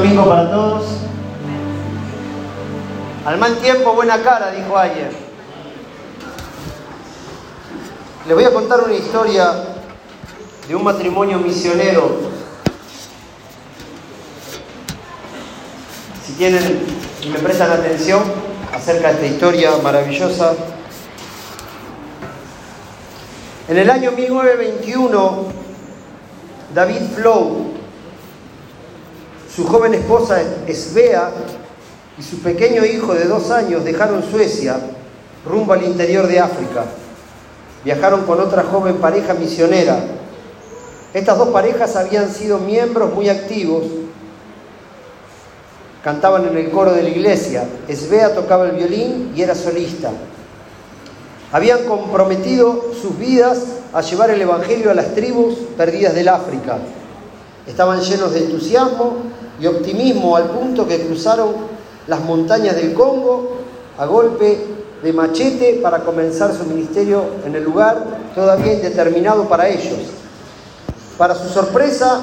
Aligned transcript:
Domingo 0.00 0.24
para 0.24 0.50
todos. 0.50 0.84
Al 3.26 3.36
mal 3.36 3.58
tiempo, 3.58 3.92
buena 3.92 4.22
cara, 4.22 4.50
dijo 4.50 4.74
ayer. 4.74 5.12
Les 8.26 8.34
voy 8.34 8.44
a 8.44 8.50
contar 8.50 8.82
una 8.82 8.94
historia 8.94 9.52
de 10.66 10.74
un 10.74 10.84
matrimonio 10.84 11.38
misionero. 11.38 12.16
Si 16.24 16.32
tienen 16.32 16.82
y 17.20 17.28
me 17.28 17.38
prestan 17.38 17.70
atención 17.70 18.22
acerca 18.72 19.08
de 19.08 19.14
esta 19.16 19.26
historia 19.26 19.72
maravillosa. 19.82 20.54
En 23.68 23.76
el 23.76 23.90
año 23.90 24.12
1921, 24.12 25.44
David 26.74 27.02
Flow 27.16 27.69
su 29.54 29.66
joven 29.66 29.94
esposa 29.94 30.42
Svea 30.72 31.30
y 32.18 32.22
su 32.22 32.38
pequeño 32.38 32.84
hijo 32.84 33.14
de 33.14 33.24
dos 33.24 33.50
años 33.50 33.84
dejaron 33.84 34.22
Suecia 34.22 34.78
rumbo 35.44 35.72
al 35.72 35.82
interior 35.84 36.26
de 36.26 36.38
África. 36.38 36.84
Viajaron 37.84 38.24
con 38.24 38.40
otra 38.40 38.62
joven 38.64 38.96
pareja 38.96 39.34
misionera. 39.34 39.98
Estas 41.14 41.38
dos 41.38 41.48
parejas 41.48 41.96
habían 41.96 42.30
sido 42.30 42.58
miembros 42.58 43.12
muy 43.14 43.28
activos. 43.28 43.84
Cantaban 46.04 46.46
en 46.46 46.56
el 46.56 46.70
coro 46.70 46.92
de 46.92 47.02
la 47.02 47.08
iglesia. 47.08 47.64
Svea 47.88 48.34
tocaba 48.34 48.66
el 48.66 48.76
violín 48.76 49.32
y 49.34 49.42
era 49.42 49.54
solista. 49.54 50.10
Habían 51.52 51.84
comprometido 51.84 52.92
sus 53.00 53.18
vidas 53.18 53.58
a 53.92 54.02
llevar 54.02 54.30
el 54.30 54.40
Evangelio 54.40 54.90
a 54.90 54.94
las 54.94 55.14
tribus 55.14 55.54
perdidas 55.76 56.14
del 56.14 56.28
África. 56.28 56.78
Estaban 57.66 58.00
llenos 58.00 58.32
de 58.32 58.44
entusiasmo 58.44 59.16
y 59.60 59.66
optimismo 59.66 60.36
al 60.36 60.44
punto 60.44 60.88
que 60.88 61.06
cruzaron 61.06 61.54
las 62.06 62.20
montañas 62.20 62.76
del 62.76 62.94
Congo 62.94 63.58
a 63.98 64.06
golpe 64.06 64.66
de 65.02 65.12
machete 65.12 65.80
para 65.82 66.00
comenzar 66.00 66.54
su 66.54 66.64
ministerio 66.64 67.24
en 67.44 67.54
el 67.54 67.62
lugar 67.62 68.02
todavía 68.34 68.72
indeterminado 68.72 69.48
para 69.48 69.68
ellos. 69.68 69.98
Para 71.18 71.34
su 71.34 71.48
sorpresa, 71.48 72.20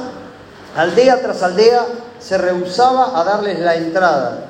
aldea 0.76 1.22
tras 1.22 1.44
aldea 1.44 1.86
se 2.20 2.38
rehusaba 2.38 3.20
a 3.20 3.24
darles 3.24 3.60
la 3.60 3.76
entrada, 3.76 4.46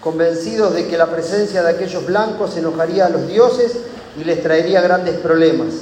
convencidos 0.00 0.74
de 0.74 0.86
que 0.88 0.96
la 0.96 1.06
presencia 1.06 1.62
de 1.62 1.70
aquellos 1.70 2.06
blancos 2.06 2.56
enojaría 2.56 3.06
a 3.06 3.10
los 3.10 3.28
dioses 3.28 3.76
y 4.18 4.24
les 4.24 4.42
traería 4.42 4.80
grandes 4.80 5.16
problemas. 5.18 5.74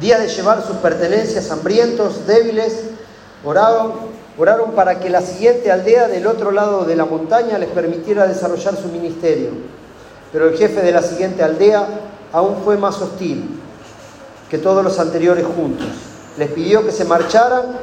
Día 0.00 0.18
de 0.18 0.28
llevar 0.28 0.66
sus 0.66 0.76
pertenencias 0.78 1.50
hambrientos, 1.50 2.26
débiles, 2.26 2.80
oraron 3.44 3.92
Oraron 4.38 4.72
para 4.72 4.98
que 4.98 5.10
la 5.10 5.20
siguiente 5.20 5.70
aldea 5.70 6.08
del 6.08 6.26
otro 6.26 6.52
lado 6.52 6.84
de 6.84 6.96
la 6.96 7.04
montaña 7.04 7.58
les 7.58 7.68
permitiera 7.68 8.26
desarrollar 8.26 8.76
su 8.76 8.88
ministerio. 8.88 9.50
Pero 10.32 10.48
el 10.48 10.56
jefe 10.56 10.80
de 10.80 10.92
la 10.92 11.02
siguiente 11.02 11.42
aldea 11.42 11.86
aún 12.32 12.56
fue 12.64 12.78
más 12.78 13.00
hostil 13.02 13.60
que 14.50 14.56
todos 14.56 14.82
los 14.82 14.98
anteriores 14.98 15.44
juntos. 15.44 15.86
Les 16.38 16.50
pidió 16.50 16.84
que 16.84 16.92
se 16.92 17.04
marcharan 17.04 17.76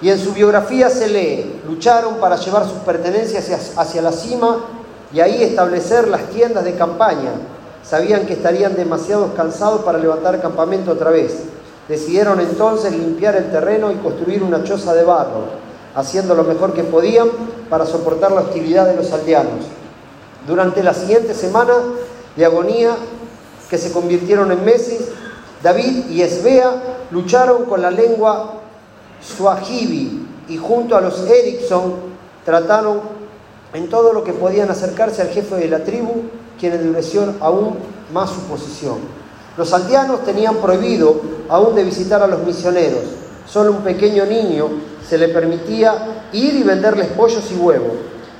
y 0.00 0.08
en 0.08 0.18
su 0.18 0.32
biografía 0.32 0.88
se 0.88 1.08
lee, 1.08 1.60
lucharon 1.66 2.16
para 2.16 2.36
llevar 2.36 2.64
sus 2.64 2.78
pertenencias 2.78 3.72
hacia 3.76 4.00
la 4.00 4.12
cima 4.12 4.64
y 5.12 5.20
ahí 5.20 5.42
establecer 5.42 6.08
las 6.08 6.22
tiendas 6.30 6.64
de 6.64 6.74
campaña. 6.76 7.32
Sabían 7.82 8.26
que 8.26 8.34
estarían 8.34 8.74
demasiado 8.74 9.34
cansados 9.34 9.82
para 9.82 9.98
levantar 9.98 10.40
campamento 10.40 10.92
otra 10.92 11.10
vez. 11.10 11.42
Decidieron 11.88 12.40
entonces 12.40 12.92
limpiar 12.92 13.34
el 13.36 13.50
terreno 13.50 13.90
y 13.90 13.96
construir 13.96 14.42
una 14.42 14.62
choza 14.62 14.94
de 14.94 15.04
barro, 15.04 15.46
haciendo 15.94 16.34
lo 16.34 16.44
mejor 16.44 16.74
que 16.74 16.84
podían 16.84 17.28
para 17.70 17.86
soportar 17.86 18.32
la 18.32 18.42
hostilidad 18.42 18.86
de 18.86 18.96
los 18.96 19.10
aldeanos. 19.12 19.64
Durante 20.46 20.82
la 20.82 20.92
siguiente 20.92 21.34
semana 21.34 21.74
de 22.36 22.44
agonía, 22.44 22.94
que 23.70 23.78
se 23.78 23.92
convirtieron 23.92 24.52
en 24.52 24.64
meses, 24.64 25.08
David 25.62 26.10
y 26.10 26.22
Esbea 26.22 26.72
lucharon 27.10 27.64
con 27.64 27.82
la 27.82 27.90
lengua 27.90 28.54
Swahili 29.20 30.26
y 30.48 30.56
junto 30.56 30.96
a 30.96 31.00
los 31.00 31.28
Erickson 31.28 31.94
trataron 32.44 33.00
en 33.72 33.88
todo 33.88 34.12
lo 34.12 34.24
que 34.24 34.32
podían 34.32 34.70
acercarse 34.70 35.22
al 35.22 35.28
jefe 35.28 35.56
de 35.56 35.68
la 35.68 35.84
tribu, 35.84 36.22
quien 36.58 36.74
endureció 36.74 37.34
aún 37.40 37.76
más 38.12 38.30
su 38.30 38.40
posición. 38.42 38.98
Los 39.58 39.72
aldeanos 39.72 40.24
tenían 40.24 40.54
prohibido 40.58 41.20
aún 41.48 41.74
de 41.74 41.82
visitar 41.82 42.22
a 42.22 42.28
los 42.28 42.44
misioneros. 42.44 43.02
Solo 43.44 43.72
un 43.72 43.82
pequeño 43.82 44.24
niño 44.24 44.68
se 45.06 45.18
le 45.18 45.28
permitía 45.30 46.28
ir 46.32 46.54
y 46.54 46.62
venderles 46.62 47.08
pollos 47.08 47.50
y 47.50 47.56
huevos. 47.56 47.94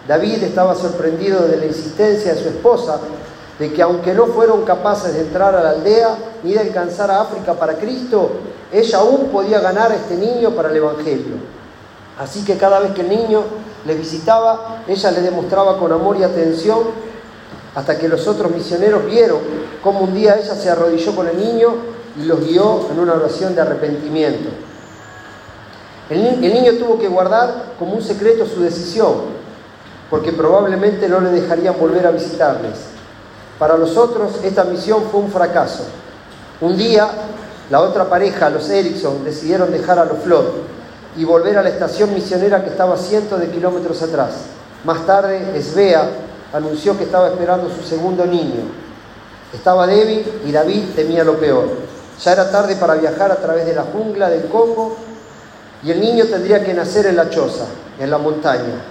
David 0.07 0.45
estaba 0.45 0.77
sorprendido 0.77 1.49
de 1.49 1.57
la 1.57 1.67
insistencia 1.67 2.33
de 2.33 2.41
su 2.41 2.49
esposa 2.49 3.01
de 3.59 3.73
que 3.73 3.83
aunque 3.83 4.15
no 4.15 4.27
fueron 4.27 4.65
capaces 4.65 5.13
de 5.13 5.23
entrar 5.23 5.57
a 5.57 5.63
la 5.65 5.71
aldea 5.71 6.17
ni 6.45 6.53
de 6.53 6.61
alcanzar 6.61 7.11
a 7.11 7.23
África 7.23 7.55
para 7.55 7.75
Cristo, 7.75 8.31
ella 8.71 8.99
aún 8.99 9.31
podía 9.33 9.59
ganar 9.59 9.91
a 9.91 9.97
este 9.97 10.15
niño 10.15 10.53
para 10.53 10.71
el 10.71 10.77
Evangelio. 10.77 11.35
Así 12.21 12.45
que 12.45 12.57
cada 12.57 12.79
vez 12.79 12.93
que 12.93 13.01
el 13.01 13.09
niño 13.09 13.43
le 13.85 13.95
visitaba, 13.97 14.85
ella 14.87 15.11
le 15.11 15.23
demostraba 15.23 15.79
con 15.81 15.91
amor 15.91 16.17
y 16.17 16.23
atención 16.23 16.79
hasta 17.75 17.99
que 17.99 18.09
los 18.09 18.27
otros 18.29 18.53
misioneros 18.53 19.05
vieron 19.05 19.39
cómo 19.83 20.01
un 20.01 20.15
día 20.15 20.39
ella 20.39 20.55
se 20.55 20.71
arrodilló 20.71 21.15
con 21.15 21.29
el 21.29 21.37
niño 21.37 21.75
y 22.17 22.25
los 22.25 22.41
guió 22.41 22.89
en 22.91 22.99
una 22.99 23.15
oración 23.15 23.55
de 23.55 23.61
arrepentimiento. 23.61 24.49
El, 26.11 26.41
niño 26.41 26.73
tuvo 26.75 26.99
que 26.99 27.09
guardar 27.09 27.75
como 27.79 27.93
un 27.93 28.03
secreto 28.03 28.47
su 28.47 28.63
decisión, 28.63 29.15
porque 30.09 30.33
probablemente 30.33 31.09
no 31.09 31.21
le 31.21 31.31
dejarían 31.31 31.79
volver 31.79 32.07
a 32.07 32.11
visitarles. 32.11 32.79
Para 33.59 33.77
los 33.77 33.97
otros 33.97 34.43
esta 34.43 34.65
misión 34.65 35.03
fue 35.11 35.21
un 35.21 35.31
fracaso. 35.31 35.85
Un 36.61 36.77
día 36.77 37.09
la 37.71 37.83
otra 37.83 38.09
pareja, 38.09 38.49
los 38.49 38.71
Erickson, 38.71 39.25
decidieron 39.25 39.71
dejar 39.71 39.99
a 39.99 40.07
los 40.07 40.19
Flor 40.19 40.53
y 41.17 41.25
volver 41.25 41.59
a 41.59 41.63
la 41.63 41.69
estación 41.69 42.15
misionera 42.15 42.65
que 42.65 42.71
estaba 42.71 42.97
cientos 42.97 43.39
de 43.39 43.51
kilómetros 43.51 44.01
atrás. 44.03 44.31
Más 44.85 45.05
tarde, 45.05 45.53
Esbea 45.55 46.09
anunció 46.55 46.97
que 46.97 47.05
estaba 47.05 47.29
esperando 47.29 47.69
su 47.69 47.83
segundo 47.83 48.25
niño. 48.25 48.88
Estaba 49.53 49.87
débil 49.87 50.25
y 50.47 50.53
David 50.53 50.85
temía 50.95 51.25
lo 51.25 51.39
peor. 51.39 51.69
Ya 52.23 52.33
era 52.33 52.51
tarde 52.51 52.77
para 52.77 52.95
viajar 52.95 53.31
a 53.31 53.37
través 53.37 53.67
de 53.67 53.75
la 53.75 53.83
jungla 53.83 54.29
del 54.29 54.47
Congo 54.47 54.97
y 55.83 55.91
el 55.91 56.01
niño 56.01 56.25
tendría 56.27 56.65
que 56.65 56.75
nacer 56.75 57.07
en 57.07 57.17
la 57.17 57.31
choza, 57.31 57.67
en 57.99 58.11
la 58.11 58.19
montaña. 58.19 58.83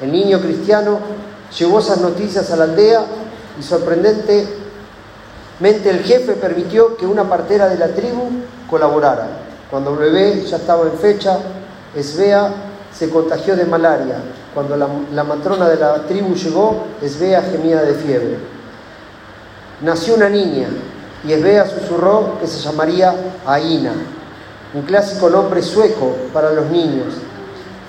El 0.00 0.12
niño 0.12 0.40
cristiano 0.40 0.98
llevó 1.58 1.80
esas 1.80 2.00
noticias 2.00 2.50
a 2.50 2.56
la 2.56 2.64
aldea 2.64 3.04
y 3.58 3.62
sorprendentemente 3.62 4.50
el 5.60 6.02
jefe 6.04 6.34
permitió 6.34 6.96
que 6.96 7.06
una 7.06 7.28
partera 7.28 7.68
de 7.68 7.76
la 7.76 7.88
tribu 7.88 8.30
colaborara. 8.70 9.28
Cuando 9.70 9.92
el 9.92 9.98
bebé 9.98 10.44
ya 10.44 10.56
estaba 10.56 10.84
en 10.84 10.98
fecha, 10.98 11.38
Esbea 11.94 12.52
se 12.96 13.10
contagió 13.10 13.56
de 13.56 13.64
malaria 13.64 14.16
cuando 14.54 14.76
la, 14.76 15.24
matrona 15.24 15.68
de 15.68 15.76
la 15.76 16.02
tribu 16.02 16.34
llegó, 16.34 16.84
Esbea 17.00 17.42
gemía 17.42 17.80
de 17.82 17.94
fiebre. 17.94 18.36
Nació 19.82 20.14
una 20.14 20.28
niña 20.28 20.68
y 21.26 21.32
Esbea 21.32 21.66
susurró 21.66 22.38
que 22.38 22.46
se 22.46 22.60
llamaría 22.60 23.14
Aina, 23.44 23.92
un 24.74 24.82
clásico 24.82 25.28
nombre 25.28 25.60
sueco 25.60 26.14
para 26.32 26.52
los 26.52 26.66
niños. 26.66 27.14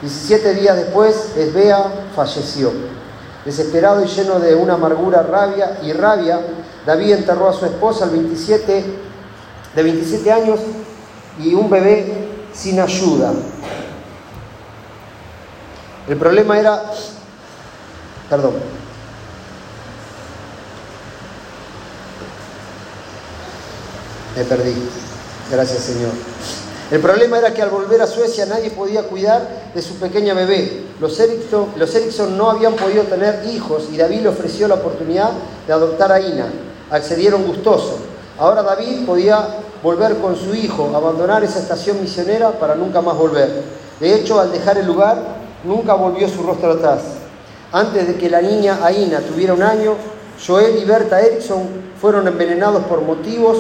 17 0.02 0.56
días 0.56 0.76
después, 0.76 1.38
Esbea 1.38 1.86
falleció. 2.16 2.72
Desesperado 3.46 4.04
y 4.04 4.08
lleno 4.08 4.40
de 4.40 4.56
una 4.56 4.74
amargura 4.74 5.22
rabia 5.22 5.78
y 5.84 5.94
rabia, 5.94 6.40
David 6.84 7.14
enterró 7.14 7.50
a 7.50 7.54
su 7.54 7.66
esposa 7.66 8.06
al 8.06 8.10
27, 8.10 8.86
de 9.76 9.84
27 9.84 10.32
años 10.32 10.60
y 11.40 11.54
un 11.54 11.70
bebé 11.70 12.28
sin 12.54 12.80
ayuda. 12.80 13.34
El 16.08 16.18
problema 16.18 16.60
era, 16.60 16.84
perdón, 18.30 18.54
me 24.36 24.44
perdí, 24.44 24.74
gracias 25.52 25.84
Señor. 25.84 26.12
El 26.92 27.00
problema 27.00 27.40
era 27.40 27.54
que 27.54 27.62
al 27.62 27.70
volver 27.70 28.02
a 28.02 28.08
Suecia 28.08 28.46
nadie 28.46 28.70
podía 28.70 29.04
cuidar 29.04 29.72
de 29.74 29.82
su 29.82 29.96
pequeña 29.96 30.34
bebé. 30.34 30.84
Los 31.00 31.20
Erickson, 31.20 31.70
los 31.76 31.96
Erickson 31.96 32.38
no 32.38 32.52
habían 32.52 32.76
podido 32.76 33.04
tener 33.04 33.44
hijos 33.48 33.88
y 33.92 33.98
David 33.98 34.22
le 34.22 34.30
ofreció 34.30 34.68
la 34.68 34.76
oportunidad 34.76 35.32
de 35.66 35.74
adoptar 35.74 36.12
a 36.12 36.20
Ina. 36.20 36.52
Accedieron 36.92 37.46
gustoso. 37.46 37.98
Ahora 38.38 38.62
David 38.62 39.06
podía 39.06 39.48
volver 39.82 40.18
con 40.18 40.36
su 40.36 40.54
hijo, 40.54 40.92
abandonar 40.96 41.44
esa 41.44 41.60
estación 41.60 42.00
misionera 42.02 42.52
para 42.52 42.76
nunca 42.76 43.02
más 43.02 43.18
volver. 43.18 43.64
De 44.00 44.14
hecho, 44.14 44.40
al 44.40 44.52
dejar 44.52 44.78
el 44.78 44.86
lugar, 44.86 45.18
nunca 45.64 45.94
volvió 45.94 46.28
su 46.28 46.44
rostro 46.44 46.74
atrás. 46.74 47.02
Antes 47.72 48.08
de 48.08 48.16
que 48.16 48.30
la 48.30 48.42
niña 48.42 48.80
Aina 48.84 49.20
tuviera 49.22 49.54
un 49.54 49.64
año, 49.64 49.96
Joel 50.46 50.78
y 50.78 50.86
Berta 50.86 51.22
Erickson 51.22 51.62
fueron 52.00 52.28
envenenados 52.28 52.84
por 52.84 53.02
motivos 53.02 53.60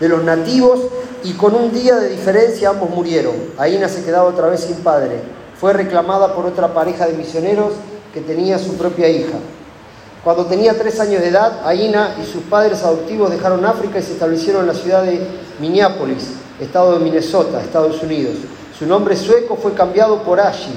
de 0.00 0.08
los 0.08 0.22
nativos 0.24 0.80
y 1.24 1.32
con 1.32 1.54
un 1.54 1.72
día 1.72 1.96
de 1.96 2.10
diferencia 2.10 2.70
ambos 2.70 2.90
murieron. 2.90 3.34
Aina 3.58 3.88
se 3.88 4.04
quedaba 4.04 4.28
otra 4.28 4.48
vez 4.48 4.60
sin 4.60 4.76
padre. 4.76 5.20
Fue 5.58 5.72
reclamada 5.72 6.34
por 6.34 6.46
otra 6.46 6.74
pareja 6.74 7.06
de 7.06 7.14
misioneros 7.14 7.72
que 8.12 8.20
tenía 8.20 8.58
su 8.58 8.76
propia 8.76 9.08
hija. 9.08 9.38
Cuando 10.22 10.46
tenía 10.46 10.76
tres 10.76 10.98
años 11.00 11.22
de 11.22 11.28
edad, 11.28 11.60
Aina 11.64 12.16
y 12.20 12.26
sus 12.26 12.42
padres 12.42 12.82
adoptivos 12.82 13.30
dejaron 13.30 13.64
África 13.64 13.98
y 13.98 14.02
se 14.02 14.12
establecieron 14.12 14.62
en 14.62 14.68
la 14.68 14.74
ciudad 14.74 15.04
de 15.04 15.24
Minneapolis, 15.60 16.32
estado 16.60 16.98
de 16.98 17.04
Minnesota, 17.04 17.60
Estados 17.60 18.02
Unidos. 18.02 18.34
Su 18.76 18.86
nombre 18.86 19.16
sueco 19.16 19.56
fue 19.56 19.72
cambiado 19.72 20.22
por 20.22 20.40
Ashi. 20.40 20.74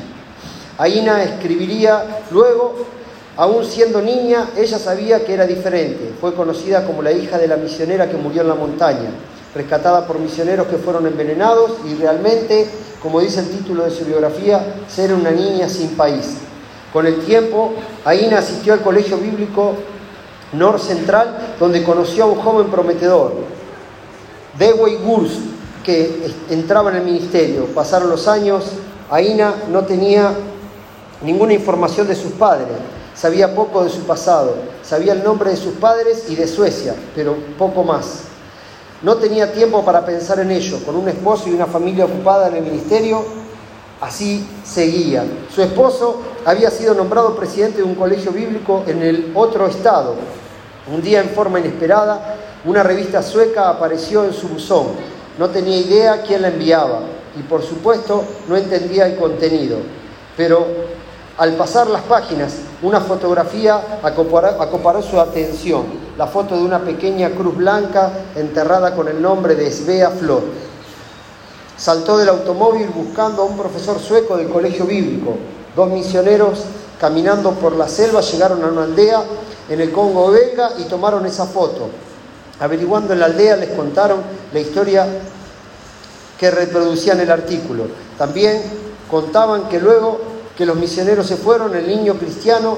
Aina 0.78 1.24
escribiría 1.24 2.22
luego, 2.32 2.86
aún 3.40 3.64
siendo 3.64 4.02
niña, 4.02 4.50
ella 4.58 4.78
sabía 4.78 5.24
que 5.24 5.34
era 5.34 5.48
diferente. 5.48 6.12
Fue 6.20 6.34
conocida 6.34 6.86
como 6.86 7.02
la 7.02 7.14
hija 7.14 7.38
de 7.38 7.48
la 7.48 7.56
misionera 7.56 8.10
que 8.10 8.18
murió 8.18 8.42
en 8.42 8.50
la 8.50 8.56
montaña 8.56 9.12
rescatada 9.56 10.06
por 10.06 10.20
misioneros 10.20 10.68
que 10.68 10.78
fueron 10.78 11.08
envenenados 11.08 11.72
y 11.90 11.96
realmente, 11.96 12.68
como 13.02 13.22
dice 13.22 13.40
el 13.40 13.50
título 13.50 13.86
de 13.86 13.92
su 13.92 14.04
biografía, 14.04 14.82
ser 14.90 15.14
una 15.14 15.32
niña 15.32 15.70
sin 15.70 15.96
país. 15.96 16.36
Con 16.92 17.08
el 17.08 17.22
tiempo, 17.22 17.72
Aina 18.04 18.40
asistió 18.40 18.74
al 18.74 18.82
colegio 18.82 19.18
bíblico 19.18 19.74
Nor 20.52 20.78
Central, 20.78 21.56
donde 21.58 21.82
conoció 21.82 22.26
a 22.26 22.28
un 22.28 22.40
joven 22.40 22.68
prometedor, 22.70 23.36
Dewey 24.58 24.98
Gurs, 24.98 25.32
que 25.86 26.30
entraba 26.50 26.92
en 26.92 26.98
el 26.98 27.04
ministerio. 27.04 27.68
Pasaron 27.68 28.10
los 28.10 28.28
años, 28.28 28.66
Aina 29.10 29.54
no 29.72 29.86
tenía 29.86 30.34
ninguna 31.22 31.54
información 31.54 32.06
de 32.06 32.16
sus 32.16 32.34
padres, 32.34 32.68
sabía 33.20 33.54
poco 33.54 33.84
de 33.84 33.90
su 33.90 34.04
pasado, 34.04 34.56
sabía 34.82 35.12
el 35.12 35.24
nombre 35.24 35.52
de 35.52 35.58
sus 35.58 35.74
padres 35.74 36.26
y 36.30 36.36
de 36.36 36.48
Suecia, 36.48 36.96
pero 37.16 37.36
poco 37.58 37.84
más. 37.84 38.22
No 39.02 39.16
tenía 39.16 39.52
tiempo 39.52 39.84
para 39.84 40.06
pensar 40.06 40.40
en 40.40 40.52
ello. 40.52 40.80
Con 40.86 40.96
un 40.96 41.08
esposo 41.10 41.50
y 41.50 41.54
una 41.54 41.66
familia 41.66 42.06
ocupada 42.06 42.48
en 42.48 42.56
el 42.56 42.64
ministerio, 42.64 43.24
así 44.00 44.48
seguía. 44.64 45.26
Su 45.54 45.62
esposo 45.62 46.22
había 46.46 46.70
sido 46.70 46.94
nombrado 46.94 47.36
presidente 47.36 47.78
de 47.80 47.84
un 47.84 47.96
colegio 47.96 48.32
bíblico 48.32 48.84
en 48.88 49.02
el 49.02 49.32
otro 49.36 49.68
estado. 49.68 50.16
Un 50.94 51.02
día, 51.02 51.22
en 51.22 51.30
forma 51.30 51.60
inesperada, 51.60 52.38
una 52.66 52.84
revista 52.84 53.22
sueca 53.22 53.70
apareció 53.70 54.24
en 54.26 54.34
su 54.34 54.48
buzón. 54.48 54.88
No 55.38 55.50
tenía 55.50 55.78
idea 55.78 56.24
quién 56.24 56.42
la 56.42 56.50
enviaba 56.50 57.02
y, 57.38 57.44
por 57.44 57.64
supuesto, 57.64 58.24
no 58.48 58.56
entendía 58.58 59.08
el 59.08 59.18
contenido. 59.18 59.78
Pero 60.36 60.68
al 61.40 61.54
pasar 61.54 61.88
las 61.88 62.02
páginas, 62.02 62.56
una 62.82 63.00
fotografía 63.00 64.00
acoparó, 64.04 65.02
su 65.02 65.22
atención, 65.22 65.86
la 66.18 66.28
foto 66.28 66.58
de 66.58 66.64
una 66.64 66.80
pequeña 66.80 67.30
cruz 67.30 67.56
blanca 67.56 68.12
enterrada 68.36 68.94
con 68.94 69.08
el 69.08 69.22
nombre 69.22 69.56
de 69.56 69.72
Svea 69.72 70.10
Flor. 70.10 70.44
Saltó 71.78 72.18
del 72.18 72.28
automóvil 72.28 72.90
buscando 72.90 73.44
a 73.44 73.46
un 73.46 73.56
profesor 73.56 74.00
sueco 74.00 74.36
del 74.36 74.50
colegio 74.50 74.86
bíblico. 74.86 75.38
Dos 75.78 75.90
misioneros 75.90 76.66
caminando 77.00 77.52
por 77.52 77.74
la 77.74 77.88
selva 77.88 78.20
llegaron 78.20 78.62
a 78.62 78.68
una 78.68 78.84
aldea 78.84 79.24
en 79.70 79.80
el 79.80 79.94
Congo 79.94 80.32
belga 80.32 80.72
y 80.78 80.84
tomaron 80.84 81.26
esa 81.26 81.46
foto. 81.46 81.88
Averiguando 82.60 83.14
en 83.14 83.22
la 83.22 83.28
aldea 83.28 83.56
les 83.56 83.70
contaron 83.70 84.20
la 84.52 84.60
historia 84.60 85.08
que 86.38 86.52
reproducían 86.52 87.22
el 87.22 87.32
artículo. 87.32 87.86
También 88.18 88.62
contaban 89.10 89.70
que 89.70 89.80
luego 89.80 90.29
que 90.60 90.66
los 90.66 90.76
misioneros 90.76 91.26
se 91.26 91.38
fueron, 91.38 91.74
el 91.74 91.88
niño 91.88 92.16
cristiano 92.16 92.78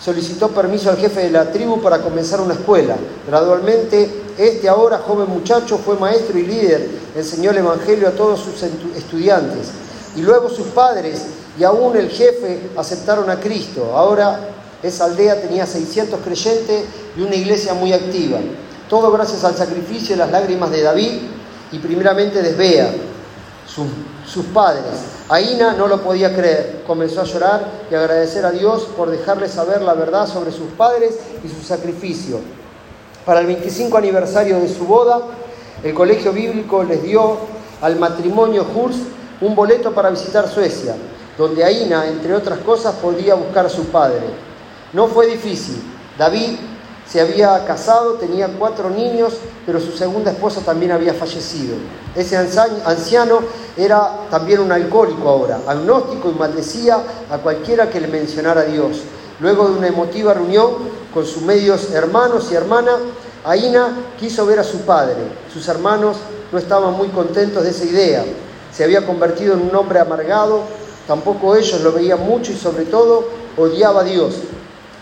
solicitó 0.00 0.50
permiso 0.50 0.88
al 0.88 0.98
jefe 0.98 1.22
de 1.22 1.32
la 1.32 1.50
tribu 1.50 1.82
para 1.82 2.00
comenzar 2.00 2.40
una 2.40 2.54
escuela. 2.54 2.94
Gradualmente, 3.26 4.22
este 4.38 4.68
ahora 4.68 4.98
joven 4.98 5.28
muchacho 5.28 5.78
fue 5.78 5.98
maestro 5.98 6.38
y 6.38 6.46
líder, 6.46 6.88
enseñó 7.16 7.50
el 7.50 7.56
Evangelio 7.56 8.06
a 8.06 8.12
todos 8.12 8.38
sus 8.38 8.62
estudiantes. 8.62 9.66
Y 10.14 10.20
luego 10.20 10.48
sus 10.48 10.68
padres 10.68 11.22
y 11.58 11.64
aún 11.64 11.96
el 11.96 12.08
jefe 12.08 12.70
aceptaron 12.76 13.28
a 13.30 13.40
Cristo. 13.40 13.96
Ahora 13.96 14.50
esa 14.80 15.06
aldea 15.06 15.42
tenía 15.42 15.66
600 15.66 16.20
creyentes 16.20 16.84
y 17.16 17.22
una 17.22 17.34
iglesia 17.34 17.74
muy 17.74 17.92
activa. 17.92 18.38
Todo 18.88 19.10
gracias 19.10 19.42
al 19.42 19.56
sacrificio 19.56 20.14
y 20.14 20.18
las 20.20 20.30
lágrimas 20.30 20.70
de 20.70 20.82
David 20.82 21.18
y 21.72 21.80
primeramente 21.80 22.42
de 22.42 22.50
Esbea, 22.50 22.94
sus 23.66 24.44
padres. 24.54 25.17
Aina 25.30 25.74
no 25.74 25.88
lo 25.88 26.00
podía 26.00 26.34
creer, 26.34 26.84
comenzó 26.86 27.20
a 27.20 27.24
llorar 27.24 27.66
y 27.90 27.94
agradecer 27.94 28.46
a 28.46 28.50
Dios 28.50 28.88
por 28.96 29.10
dejarle 29.10 29.48
saber 29.48 29.82
la 29.82 29.92
verdad 29.92 30.26
sobre 30.26 30.52
sus 30.52 30.70
padres 30.70 31.18
y 31.44 31.48
su 31.48 31.62
sacrificio. 31.62 32.40
Para 33.26 33.40
el 33.40 33.46
25 33.46 33.98
aniversario 33.98 34.58
de 34.58 34.68
su 34.68 34.86
boda, 34.86 35.20
el 35.84 35.92
colegio 35.92 36.32
bíblico 36.32 36.82
les 36.82 37.02
dio 37.02 37.36
al 37.82 37.96
matrimonio 37.96 38.66
Hurst 38.74 39.00
un 39.42 39.54
boleto 39.54 39.92
para 39.92 40.08
visitar 40.08 40.48
Suecia, 40.48 40.96
donde 41.36 41.62
Aina, 41.62 42.06
entre 42.06 42.34
otras 42.34 42.60
cosas, 42.60 42.94
podía 42.94 43.34
buscar 43.34 43.66
a 43.66 43.70
su 43.70 43.84
padre. 43.86 44.22
No 44.94 45.08
fue 45.08 45.26
difícil. 45.26 45.82
David 46.16 46.56
se 47.10 47.22
había 47.22 47.64
casado, 47.64 48.14
tenía 48.14 48.48
cuatro 48.58 48.90
niños, 48.90 49.34
pero 49.64 49.80
su 49.80 49.92
segunda 49.92 50.30
esposa 50.30 50.60
también 50.60 50.92
había 50.92 51.14
fallecido. 51.14 51.76
Ese 52.14 52.36
anciano 52.36 53.40
era 53.78 54.26
también 54.30 54.60
un 54.60 54.70
alcohólico 54.70 55.26
ahora, 55.26 55.60
agnóstico 55.66 56.30
y 56.30 56.38
maldecía 56.38 56.98
a 57.30 57.38
cualquiera 57.38 57.88
que 57.88 58.00
le 58.00 58.08
mencionara 58.08 58.60
a 58.60 58.64
Dios. 58.64 58.98
Luego 59.40 59.68
de 59.68 59.78
una 59.78 59.86
emotiva 59.86 60.34
reunión 60.34 60.72
con 61.14 61.24
sus 61.24 61.42
medios 61.42 61.92
hermanos 61.92 62.48
y 62.50 62.56
hermanas, 62.56 62.96
Aina 63.44 63.88
quiso 64.20 64.44
ver 64.44 64.58
a 64.58 64.64
su 64.64 64.80
padre. 64.82 65.16
Sus 65.50 65.66
hermanos 65.68 66.18
no 66.52 66.58
estaban 66.58 66.92
muy 66.92 67.08
contentos 67.08 67.64
de 67.64 67.70
esa 67.70 67.84
idea. 67.84 68.24
Se 68.70 68.84
había 68.84 69.06
convertido 69.06 69.54
en 69.54 69.62
un 69.62 69.74
hombre 69.74 69.98
amargado, 69.98 70.60
tampoco 71.06 71.56
ellos 71.56 71.80
lo 71.80 71.92
veían 71.92 72.20
mucho 72.20 72.52
y 72.52 72.56
sobre 72.56 72.84
todo 72.84 73.24
odiaba 73.56 74.02
a 74.02 74.04
Dios. 74.04 74.34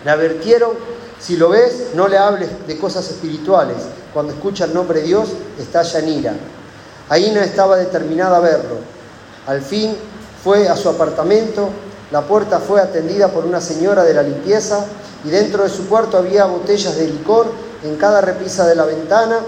Le 0.05 0.11
advirtieron 0.13 0.96
si 1.21 1.37
lo 1.37 1.49
ves, 1.49 1.89
no 1.95 2.09
le 2.09 2.19
hables 2.19 2.67
de 2.67 2.79
cosas 2.79 3.09
espirituales. 3.11 3.77
Cuando 4.13 4.33
escucha 4.33 4.65
el 4.65 4.75
nombre 4.75 5.01
de 5.01 5.07
Dios, 5.07 5.29
estalla 5.59 5.99
en 6.01 6.09
ira. 6.09 6.35
Aina 7.09 7.45
estaba 7.45 7.77
determinada 7.77 8.37
a 8.37 8.41
verlo. 8.41 8.77
Al 9.47 9.63
fin 9.63 9.97
fue 10.43 10.69
a 10.69 10.77
su 10.77 10.89
apartamento, 10.89 11.71
la 12.11 12.23
puerta 12.23 12.61
fue 12.61 12.81
atendida 12.81 13.29
por 13.29 13.45
una 13.45 13.61
señora 13.61 14.05
de 14.05 14.15
la 14.15 14.23
limpieza 14.23 14.87
y 15.25 15.31
dentro 15.31 15.65
de 15.65 15.71
su 15.71 15.89
cuarto 15.89 16.19
había 16.19 16.45
botellas 16.45 16.97
de 16.97 17.09
licor 17.09 17.47
en 17.83 17.97
cada 17.97 18.21
repisa 18.21 18.67
de 18.67 18.77
la 18.77 18.85
ventana 18.85 19.41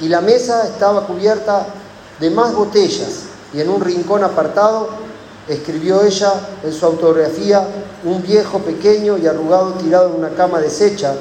y 0.00 0.08
la 0.08 0.20
mesa 0.20 0.66
estaba 0.66 1.06
cubierta 1.06 1.66
de 2.20 2.30
más 2.30 2.54
botellas 2.54 3.22
y 3.54 3.60
en 3.60 3.68
un 3.68 3.80
rincón 3.80 4.24
apartado 4.24 4.88
escribió 5.48 6.02
ella 6.02 6.32
en 6.62 6.72
su 6.72 6.86
autografía, 6.86 7.66
un 8.04 8.22
viejo 8.22 8.58
pequeño 8.60 9.18
y 9.18 9.26
arrugado 9.26 9.72
tirado 9.74 10.10
en 10.10 10.16
una 10.16 10.30
cama 10.30 10.60
deshecha 10.60 11.14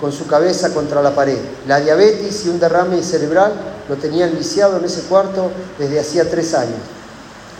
con 0.00 0.12
su 0.12 0.26
cabeza 0.26 0.74
contra 0.74 1.02
la 1.02 1.14
pared. 1.14 1.38
La 1.66 1.80
diabetes 1.80 2.44
y 2.44 2.48
un 2.48 2.60
derrame 2.60 3.02
cerebral 3.02 3.52
lo 3.88 3.96
tenían 3.96 4.36
viciado 4.36 4.76
en 4.78 4.84
ese 4.84 5.02
cuarto 5.02 5.50
desde 5.78 6.00
hacía 6.00 6.28
tres 6.28 6.54
años. 6.54 6.78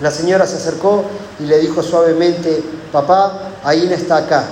La 0.01 0.11
señora 0.11 0.47
se 0.47 0.57
acercó 0.57 1.05
y 1.41 1.45
le 1.45 1.59
dijo 1.59 1.83
suavemente, 1.83 2.63
papá, 2.93 3.51
Aina 3.65 3.95
está 3.95 4.19
acá. 4.19 4.45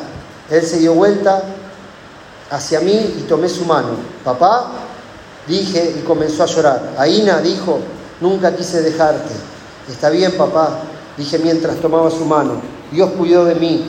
Él 0.50 0.62
se 0.64 0.78
dio 0.78 0.94
vuelta 0.94 1.42
hacia 2.50 2.80
mí 2.80 3.16
y 3.18 3.22
tomé 3.28 3.48
su 3.48 3.66
mano. 3.66 3.90
Papá, 4.24 4.70
dije 5.46 5.96
y 5.98 6.02
comenzó 6.02 6.44
a 6.44 6.46
llorar. 6.46 6.94
Aina 6.96 7.40
dijo, 7.40 7.80
nunca 8.20 8.56
quise 8.56 8.80
dejarte. 8.80 9.34
Está 9.90 10.08
bien, 10.08 10.32
papá, 10.32 10.78
dije 11.16 11.38
mientras 11.38 11.76
tomaba 11.76 12.10
su 12.10 12.24
mano. 12.24 12.54
Dios 12.90 13.10
cuidó 13.10 13.44
de 13.44 13.54
mí. 13.54 13.84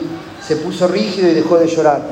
Se 0.46 0.56
puso 0.56 0.86
rígido 0.88 1.28
y 1.28 1.34
dejó 1.34 1.58
de 1.58 1.66
llorar. 1.66 2.02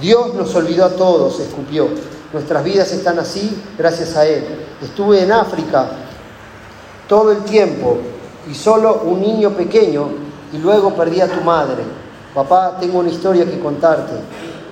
Dios 0.00 0.34
nos 0.34 0.54
olvidó 0.54 0.84
a 0.84 0.90
todos, 0.90 1.40
escupió. 1.40 1.88
Nuestras 2.32 2.62
vidas 2.62 2.92
están 2.92 3.18
así 3.18 3.60
gracias 3.76 4.16
a 4.16 4.26
Él. 4.26 4.44
Estuve 4.82 5.22
en 5.22 5.32
África 5.32 5.88
todo 7.08 7.32
el 7.32 7.38
tiempo 7.38 7.98
y 8.48 8.54
solo 8.54 9.02
un 9.04 9.20
niño 9.20 9.50
pequeño 9.50 10.08
y 10.52 10.58
luego 10.58 10.94
perdí 10.94 11.20
a 11.20 11.28
tu 11.28 11.40
madre. 11.42 11.82
Papá, 12.34 12.76
tengo 12.78 13.00
una 13.00 13.10
historia 13.10 13.44
que 13.44 13.58
contarte. 13.58 14.12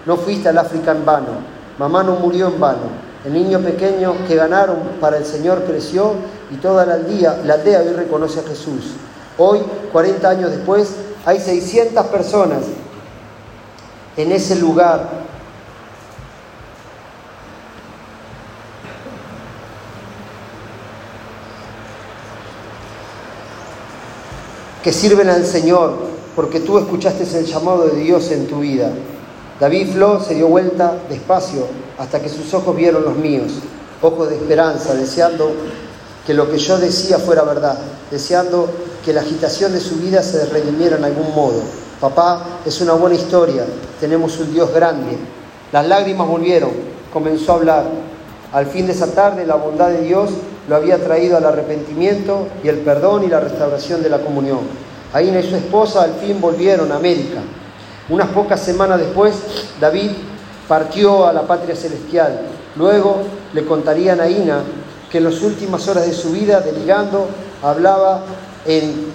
No 0.07 0.17
fuiste 0.17 0.49
al 0.49 0.59
África 0.59 0.93
en 0.93 1.05
vano. 1.05 1.59
Mamá 1.79 2.05
no 2.05 2.15
murió 2.15 2.49
en 2.49 2.61
vano. 2.61 3.09
El 3.25 3.33
niño 3.33 3.59
pequeño 3.59 4.15
que 4.27 4.37
ganaron 4.37 4.79
para 5.01 5.19
el 5.19 5.25
Señor 5.25 5.65
creció 5.65 6.13
y 6.53 6.57
toda 6.57 6.87
la 6.87 6.95
aldea, 6.95 7.41
la 7.45 7.55
aldea 7.55 7.81
hoy 7.81 7.93
reconoce 7.93 8.41
a 8.41 8.45
Jesús. 8.45 8.93
Hoy, 9.39 9.61
40 9.93 10.29
años 10.29 10.51
después, 10.51 10.89
hay 11.25 11.39
600 11.39 12.07
personas 12.07 12.65
en 14.17 14.33
ese 14.33 14.57
lugar. 14.57 15.29
que 24.83 24.93
sirven 24.93 25.29
al 25.29 25.45
Señor 25.45 25.99
porque 26.35 26.61
tú 26.61 26.79
escuchaste 26.79 27.25
el 27.37 27.45
llamado 27.45 27.89
de 27.89 27.97
Dios 28.01 28.31
en 28.31 28.47
tu 28.47 28.61
vida. 28.61 28.91
David 29.61 29.93
Flo 29.93 30.23
se 30.23 30.35
dio 30.35 30.47
vuelta 30.47 30.97
despacio 31.09 31.67
hasta 31.99 32.23
que 32.23 32.29
sus 32.29 32.55
ojos 32.55 32.75
vieron 32.77 33.03
los 33.03 33.17
míos, 33.17 33.53
ojos 34.01 34.31
de 34.31 34.37
esperanza, 34.37 34.95
deseando 34.95 35.53
que 36.27 36.33
lo 36.33 36.49
que 36.51 36.59
yo 36.59 36.79
decía 36.79 37.19
fuera 37.19 37.43
verdad, 37.43 37.77
deseando 38.11 38.69
que 39.05 39.13
la 39.13 39.21
agitación 39.21 39.73
de 39.73 39.81
su 39.81 39.97
vida 39.97 40.23
se 40.23 40.47
redimiera 40.47 40.97
en 40.97 41.05
algún 41.05 41.35
modo. 41.35 41.63
Papá, 42.01 42.61
es 42.65 42.81
una 42.81 42.93
buena 42.93 43.17
historia, 43.17 43.65
tenemos 44.01 44.39
un 44.39 44.53
Dios 44.53 44.73
grande. 44.73 45.17
Las 45.73 45.87
lágrimas 45.87 46.29
volvieron, 46.29 46.71
comenzó 47.13 47.53
a 47.53 47.57
hablar. 47.57 47.85
Al 48.53 48.67
fin 48.67 48.87
de 48.87 48.93
esa 48.93 49.13
tarde 49.13 49.45
la 49.45 49.57
bondad 49.57 49.91
de 49.91 50.03
Dios 50.03 50.31
lo 50.69 50.77
había 50.77 51.03
traído 51.03 51.37
al 51.37 51.45
arrepentimiento 51.45 52.47
y 52.63 52.69
el 52.69 52.79
perdón 52.79 53.25
y 53.25 53.29
la 53.29 53.41
restauración 53.41 54.03
de 54.03 54.11
la 54.11 54.19
comunión. 54.19 54.61
Aina 55.13 55.41
y 55.41 55.49
su 55.49 55.57
esposa 55.57 56.03
al 56.03 56.15
fin 56.15 56.41
volvieron 56.41 56.93
a 56.93 56.97
América. 56.97 57.41
Unas 58.09 58.29
pocas 58.29 58.61
semanas 58.61 59.01
después, 59.01 59.35
David 59.81 60.13
partió 60.67 61.27
a 61.27 61.33
la 61.33 61.43
patria 61.43 61.75
celestial. 61.75 62.41
Luego 62.77 63.23
le 63.55 63.65
contarían 63.65 64.21
a 64.21 64.25
Aina 64.25 64.63
que 65.11 65.19
en 65.19 65.25
las 65.25 65.41
últimas 65.43 65.89
horas 65.89 66.07
de 66.07 66.13
su 66.13 66.31
vida, 66.31 66.61
delirando, 66.61 67.27
hablaba 67.63 68.23
en 68.67 69.13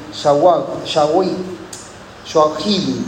Shawahili. 2.26 3.06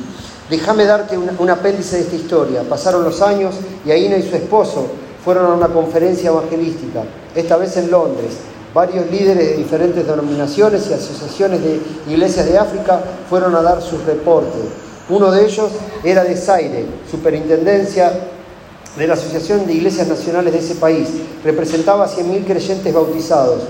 Déjame 0.50 0.86
darte 0.86 1.18
un, 1.18 1.50
apéndice 1.50 1.98
de 1.98 2.02
esta 2.04 2.16
historia. 2.16 2.64
Pasaron 2.70 3.04
los 3.04 3.22
años 3.22 3.56
y 3.86 3.92
Aina 3.92 4.18
y 4.18 4.30
su 4.30 4.36
esposo 4.36 4.88
fueron 5.24 5.48
a 5.48 5.56
una 5.56 5.68
conferencia 5.70 6.30
evangelística, 6.30 7.04
esta 7.34 7.58
vez 7.58 7.76
en 7.78 7.90
Londres. 7.90 8.34
Varios 8.74 9.10
líderes 9.10 9.50
de 9.50 9.58
diferentes 9.58 10.06
denominaciones 10.06 10.88
y 10.90 10.94
asociaciones 10.94 11.64
de 11.64 11.82
iglesias 12.10 12.46
de 12.46 12.58
África 12.60 13.02
fueron 13.30 13.56
a 13.56 13.62
dar 13.62 13.82
sus 13.82 14.04
reportes. 14.06 14.62
Uno 15.10 15.32
de 15.32 15.46
ellos 15.46 15.70
era 16.04 16.24
de 16.24 16.36
Zaire, 16.36 16.86
superintendencia 17.10 18.12
de 18.98 19.08
la 19.08 19.14
Asociación 19.14 19.66
de 19.66 19.74
Iglesias 19.74 20.08
Nacionales 20.08 20.54
de 20.54 20.60
ese 20.60 20.76
país. 20.76 21.10
Representaba 21.44 22.06
a 22.06 22.10
100.000 22.10 22.46
creyentes 22.46 22.94
bautizados. 22.94 23.64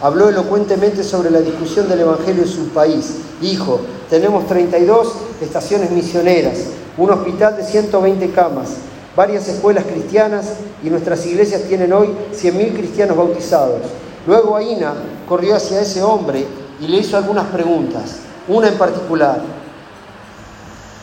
Habló 0.00 0.28
elocuentemente 0.28 1.02
sobre 1.02 1.30
la 1.30 1.40
discusión 1.40 1.88
del 1.88 2.00
Evangelio 2.00 2.44
en 2.44 2.48
su 2.48 2.68
país. 2.68 3.16
Dijo, 3.40 3.80
tenemos 4.08 4.46
32 4.46 5.12
estaciones 5.40 5.90
misioneras, 5.90 6.58
un 6.96 7.10
hospital 7.10 7.56
de 7.56 7.64
120 7.64 8.30
camas, 8.30 8.70
varias 9.16 9.48
escuelas 9.48 9.84
cristianas 9.84 10.46
y 10.84 10.90
nuestras 10.90 11.26
iglesias 11.26 11.62
tienen 11.62 11.92
hoy 11.92 12.10
100.000 12.32 12.76
cristianos 12.76 13.16
bautizados. 13.16 13.80
Luego 14.26 14.56
Aina 14.56 14.94
corrió 15.28 15.56
hacia 15.56 15.80
ese 15.80 16.02
hombre 16.02 16.46
y 16.80 16.86
le 16.86 16.98
hizo 16.98 17.16
algunas 17.16 17.46
preguntas, 17.46 18.18
una 18.46 18.68
en 18.68 18.78
particular. 18.78 19.40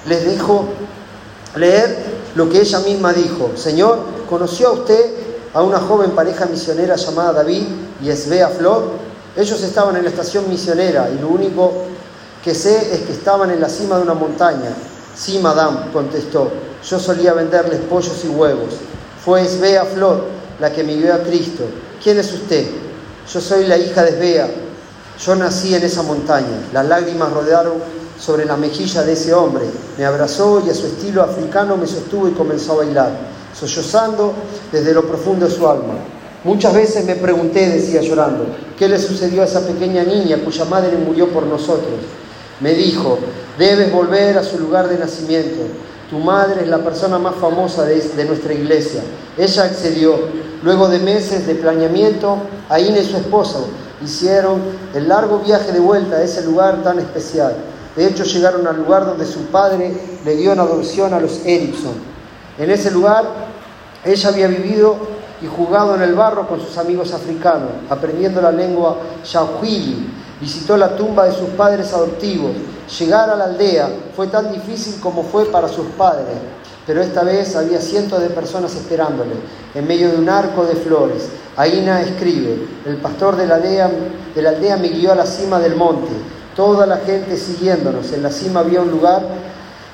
Les 0.08 0.26
dejó 0.26 0.66
leer 1.58 1.98
lo 2.36 2.50
que 2.50 2.62
ella 2.62 2.80
misma 2.80 3.12
dijo. 3.12 3.52
Señor, 3.56 4.00
¿conoció 4.30 4.70
a 4.70 4.72
usted 4.74 5.14
a 5.54 5.64
una 5.64 5.80
joven 5.80 6.12
pareja 6.12 6.46
misionera 6.46 6.96
llamada 6.96 7.34
David 7.34 7.64
y 8.02 8.10
Esbea 8.10 8.50
Flor? 8.50 8.92
Ellos 9.36 9.62
estaban 9.62 9.96
en 9.98 10.04
la 10.04 10.10
estación 10.10 10.50
misionera 10.50 11.10
y 11.10 11.20
lo 11.20 11.30
único 11.30 11.74
que 12.44 12.56
sé 12.56 12.94
es 12.94 13.02
que 13.02 13.12
estaban 13.12 13.52
en 13.52 13.60
la 13.60 13.70
cima 13.70 13.98
de 13.98 14.04
una 14.04 14.14
montaña. 14.14 14.72
Sí, 15.16 15.40
madame, 15.40 15.92
contestó. 15.92 16.50
Yo 16.88 17.00
solía 17.00 17.34
venderles 17.34 17.80
pollos 17.90 18.24
y 18.24 18.28
huevos. 18.28 18.76
Fue 19.24 19.42
Esbea 19.42 19.86
Flor 19.86 20.26
la 20.60 20.72
que 20.72 20.84
me 20.84 20.96
guió 20.96 21.14
a 21.14 21.20
Cristo. 21.20 21.64
¿Quién 22.04 22.20
es 22.20 22.32
usted? 22.32 22.68
Yo 23.32 23.42
soy 23.42 23.66
la 23.66 23.78
hija 23.78 24.04
de 24.04 24.12
Esbea. 24.12 24.50
Yo 25.26 25.36
nací 25.36 25.74
en 25.74 25.84
esa 25.84 26.04
montaña. 26.04 26.68
Las 26.72 26.86
lágrimas 26.86 27.32
rodearon 27.32 27.74
sobre 28.20 28.46
la 28.46 28.56
mejilla 28.56 29.04
de 29.04 29.14
ese 29.14 29.34
hombre. 29.34 29.66
Me 29.98 30.06
abrazó 30.06 30.62
y 30.66 30.70
a 30.70 30.74
su 30.74 30.86
estilo 30.86 31.24
africano 31.24 31.78
me 31.78 31.88
sostuvo 31.88 32.28
y 32.28 32.32
comenzó 32.32 32.74
a 32.74 32.86
bailar, 32.86 33.12
sollozando 33.58 34.34
desde 34.72 34.94
lo 34.94 35.06
profundo 35.06 35.48
de 35.48 35.52
su 35.52 35.68
alma. 35.68 35.96
Muchas 36.46 36.76
veces 36.76 37.06
me 37.06 37.16
pregunté, 37.16 37.68
decía 37.70 38.02
llorando, 38.02 38.46
¿qué 38.78 38.88
le 38.88 39.00
sucedió 39.00 39.42
a 39.42 39.46
esa 39.46 39.66
pequeña 39.66 40.04
niña 40.04 40.38
cuya 40.46 40.64
madre 40.66 40.96
murió 40.96 41.28
por 41.30 41.48
nosotros? 41.48 41.96
Me 42.62 42.76
dijo, 42.76 43.18
debes 43.58 43.92
volver 43.92 44.38
a 44.38 44.44
su 44.44 44.60
lugar 44.60 44.88
de 44.88 45.00
nacimiento. 45.00 45.64
Tu 46.12 46.20
madre 46.20 46.62
es 46.62 46.68
la 46.68 46.84
persona 46.84 47.18
más 47.18 47.34
famosa 47.38 47.84
de, 47.86 48.26
nuestra 48.26 48.54
iglesia. 48.54 49.02
Ella 49.36 49.64
accedió. 49.64 50.20
Luego 50.62 50.88
de 50.88 51.00
meses 51.00 51.48
de 51.48 51.56
planeamiento, 51.56 52.38
Aine 52.70 53.02
y 53.02 53.06
su 53.06 53.18
esposo 53.18 53.68
hicieron 54.04 54.62
el 54.94 55.08
largo 55.08 55.40
viaje 55.40 55.72
de 55.72 55.80
vuelta 55.80 56.18
a 56.18 56.24
ese 56.24 56.44
lugar 56.44 56.84
tan 56.84 57.00
especial. 57.00 57.56
De 57.96 58.06
hecho, 58.06 58.24
llegaron 58.24 58.68
al 58.68 58.78
lugar 58.78 59.04
donde 59.08 59.26
su 59.26 59.46
padre 59.48 59.94
le 60.24 60.36
dio 60.36 60.54
en 60.54 60.60
adopción 60.60 61.12
a 61.12 61.20
los 61.20 61.44
Erickson. 61.44 61.96
En 62.60 62.70
ese 62.70 62.92
lugar, 62.92 63.26
ella 64.04 64.30
había 64.30 64.48
vivido 64.48 65.15
y 65.42 65.48
jugado 65.48 65.96
en 65.96 66.02
el 66.02 66.14
barro 66.14 66.48
con 66.48 66.60
sus 66.60 66.78
amigos 66.78 67.14
africanos, 67.14 67.70
aprendiendo 67.90 68.42
la 68.42 68.52
lengua 68.52 68.98
Yahwili. 69.24 70.12
Visitó 70.40 70.76
la 70.78 70.96
tumba 70.96 71.26
de 71.26 71.32
sus 71.32 71.50
padres 71.50 71.94
adoptivos. 71.94 72.52
Llegar 73.00 73.30
a 73.30 73.36
la 73.36 73.46
aldea 73.46 73.90
fue 74.16 74.28
tan 74.28 74.52
difícil 74.52 75.00
como 75.00 75.24
fue 75.24 75.46
para 75.46 75.68
sus 75.68 75.88
padres, 75.98 76.36
pero 76.86 77.02
esta 77.02 77.24
vez 77.24 77.56
había 77.56 77.80
cientos 77.80 78.22
de 78.22 78.30
personas 78.30 78.76
esperándole, 78.76 79.34
en 79.74 79.88
medio 79.88 80.12
de 80.12 80.18
un 80.18 80.30
arco 80.30 80.66
de 80.66 80.76
flores. 80.76 81.30
Aina 81.58 82.02
escribe, 82.02 82.68
el 82.86 82.98
pastor 82.98 83.36
de 83.38 83.48
la 83.48 83.56
aldea, 83.56 83.90
de 84.36 84.42
la 84.42 84.50
aldea 84.50 84.78
me 84.78 84.90
guió 84.90 85.14
a 85.14 85.16
la 85.16 85.26
cima 85.26 85.60
del 85.60 85.76
monte 85.76 86.12
toda 86.56 86.86
la 86.86 86.98
gente 86.98 87.38
siguiéndonos. 87.38 88.12
En 88.14 88.24
la 88.24 88.32
cima 88.32 88.62
había 88.62 88.82
un 88.82 88.90
lugar 88.90 89.22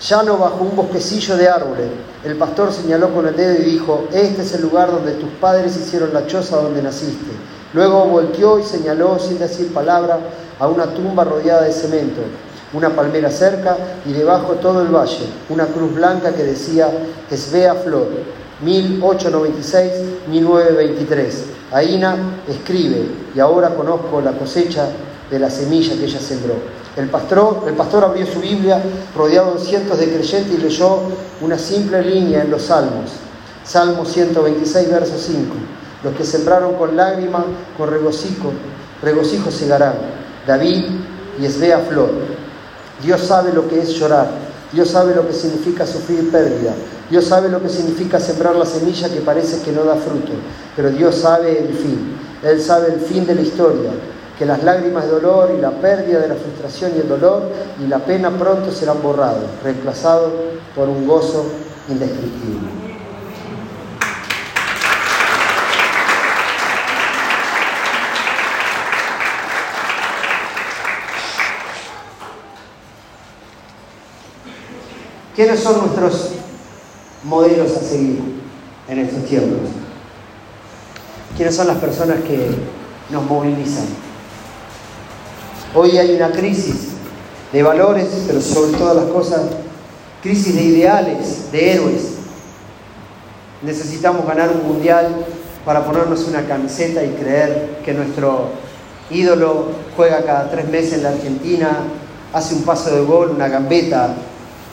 llano 0.01 0.37
bajo 0.37 0.63
un 0.63 0.75
bosquecillo 0.75 1.37
de 1.37 1.47
árboles. 1.47 1.85
El 2.23 2.35
pastor 2.35 2.73
señaló 2.73 3.13
con 3.13 3.27
el 3.27 3.35
dedo 3.35 3.61
y 3.61 3.65
dijo, 3.71 4.05
este 4.11 4.41
es 4.41 4.53
el 4.53 4.63
lugar 4.63 4.91
donde 4.91 5.13
tus 5.13 5.29
padres 5.39 5.77
hicieron 5.77 6.13
la 6.13 6.27
choza 6.27 6.57
donde 6.57 6.81
naciste. 6.81 7.31
Luego 7.73 8.03
volteó 8.05 8.59
y 8.59 8.63
señaló 8.63 9.17
sin 9.19 9.39
decir 9.39 9.73
palabra 9.73 10.19
a 10.59 10.67
una 10.67 10.87
tumba 10.87 11.23
rodeada 11.23 11.61
de 11.63 11.71
cemento, 11.71 12.19
una 12.73 12.89
palmera 12.89 13.31
cerca 13.31 13.77
y 14.05 14.11
debajo 14.13 14.55
todo 14.55 14.81
el 14.81 14.89
valle, 14.89 15.25
una 15.49 15.67
cruz 15.67 15.93
blanca 15.93 16.33
que 16.33 16.43
decía 16.43 16.89
Esbea 17.29 17.75
Flor, 17.75 18.09
1896-1923. 18.63 21.33
Aina 21.71 22.17
escribe, 22.49 23.05
y 23.33 23.39
ahora 23.39 23.75
conozco 23.75 24.19
la 24.19 24.33
cosecha 24.33 24.89
de 25.29 25.39
la 25.39 25.49
semilla 25.49 25.95
que 25.95 26.03
ella 26.05 26.19
sembró. 26.19 26.80
El 26.97 27.07
pastor, 27.07 27.63
el 27.67 27.73
pastor 27.75 28.03
abrió 28.03 28.25
su 28.25 28.41
Biblia 28.41 28.81
rodeado 29.15 29.53
de 29.53 29.61
cientos 29.61 29.97
de 29.97 30.11
creyentes 30.11 30.51
y 30.51 30.61
leyó 30.61 30.99
una 31.39 31.57
simple 31.57 32.01
línea 32.01 32.41
en 32.41 32.51
los 32.51 32.63
Salmos. 32.63 33.11
Salmo 33.63 34.03
126, 34.03 34.91
verso 34.91 35.17
5. 35.17 35.55
Los 36.03 36.15
que 36.15 36.25
sembraron 36.25 36.75
con 36.75 36.97
lágrima, 36.97 37.45
con 37.77 37.89
regocijo, 37.89 38.51
regocijo 39.01 39.51
segarán. 39.51 39.93
David 40.45 40.83
y 41.39 41.45
Esbea 41.45 41.79
Flor. 41.79 42.11
Dios 43.01 43.21
sabe 43.21 43.53
lo 43.53 43.69
que 43.69 43.79
es 43.79 43.89
llorar. 43.91 44.29
Dios 44.73 44.89
sabe 44.89 45.15
lo 45.15 45.25
que 45.25 45.33
significa 45.33 45.87
sufrir 45.87 46.29
pérdida. 46.29 46.73
Dios 47.09 47.25
sabe 47.25 47.47
lo 47.47 47.61
que 47.61 47.69
significa 47.69 48.19
sembrar 48.19 48.55
la 48.55 48.65
semilla 48.65 49.09
que 49.09 49.21
parece 49.21 49.61
que 49.61 49.71
no 49.71 49.85
da 49.85 49.95
fruto. 49.95 50.33
Pero 50.75 50.89
Dios 50.89 51.15
sabe 51.15 51.57
el 51.57 51.73
fin. 51.73 52.17
Él 52.43 52.61
sabe 52.61 52.93
el 52.93 52.99
fin 52.99 53.25
de 53.25 53.35
la 53.35 53.41
historia 53.41 53.91
que 54.41 54.47
las 54.47 54.63
lágrimas 54.63 55.03
de 55.03 55.11
dolor 55.11 55.53
y 55.55 55.61
la 55.61 55.69
pérdida 55.69 56.19
de 56.19 56.27
la 56.27 56.33
frustración 56.33 56.93
y 56.95 57.01
el 57.01 57.07
dolor 57.07 57.43
y 57.79 57.85
la 57.85 57.99
pena 57.99 58.31
pronto 58.31 58.71
serán 58.71 58.99
borrados, 58.99 59.43
reemplazados 59.63 60.33
por 60.75 60.89
un 60.89 61.05
gozo 61.05 61.45
indescriptible. 61.87 62.67
¿Quiénes 75.35 75.59
son 75.59 75.81
nuestros 75.81 76.31
modelos 77.25 77.77
a 77.77 77.79
seguir 77.79 78.41
en 78.87 78.97
estos 78.97 79.23
tiempos? 79.25 79.69
¿Quiénes 81.37 81.55
son 81.55 81.67
las 81.67 81.77
personas 81.77 82.21
que 82.21 82.49
nos 83.11 83.23
movilizan? 83.23 84.10
Hoy 85.73 85.97
hay 85.97 86.15
una 86.15 86.31
crisis 86.31 86.89
de 87.53 87.63
valores, 87.63 88.09
pero 88.27 88.41
sobre 88.41 88.77
todas 88.77 88.93
las 88.93 89.05
cosas, 89.05 89.43
crisis 90.21 90.53
de 90.53 90.63
ideales, 90.63 91.49
de 91.49 91.71
héroes. 91.71 92.15
Necesitamos 93.61 94.25
ganar 94.27 94.49
un 94.49 94.67
mundial 94.67 95.25
para 95.63 95.85
ponernos 95.85 96.27
una 96.27 96.45
camiseta 96.45 97.01
y 97.05 97.11
creer 97.11 97.79
que 97.85 97.93
nuestro 97.93 98.49
ídolo 99.09 99.67
juega 99.95 100.25
cada 100.25 100.51
tres 100.51 100.67
meses 100.67 100.95
en 100.95 101.03
la 101.03 101.09
Argentina, 101.11 101.77
hace 102.33 102.53
un 102.53 102.63
paso 102.63 102.93
de 102.93 103.05
gol, 103.05 103.29
una 103.29 103.47
gambeta, 103.47 104.13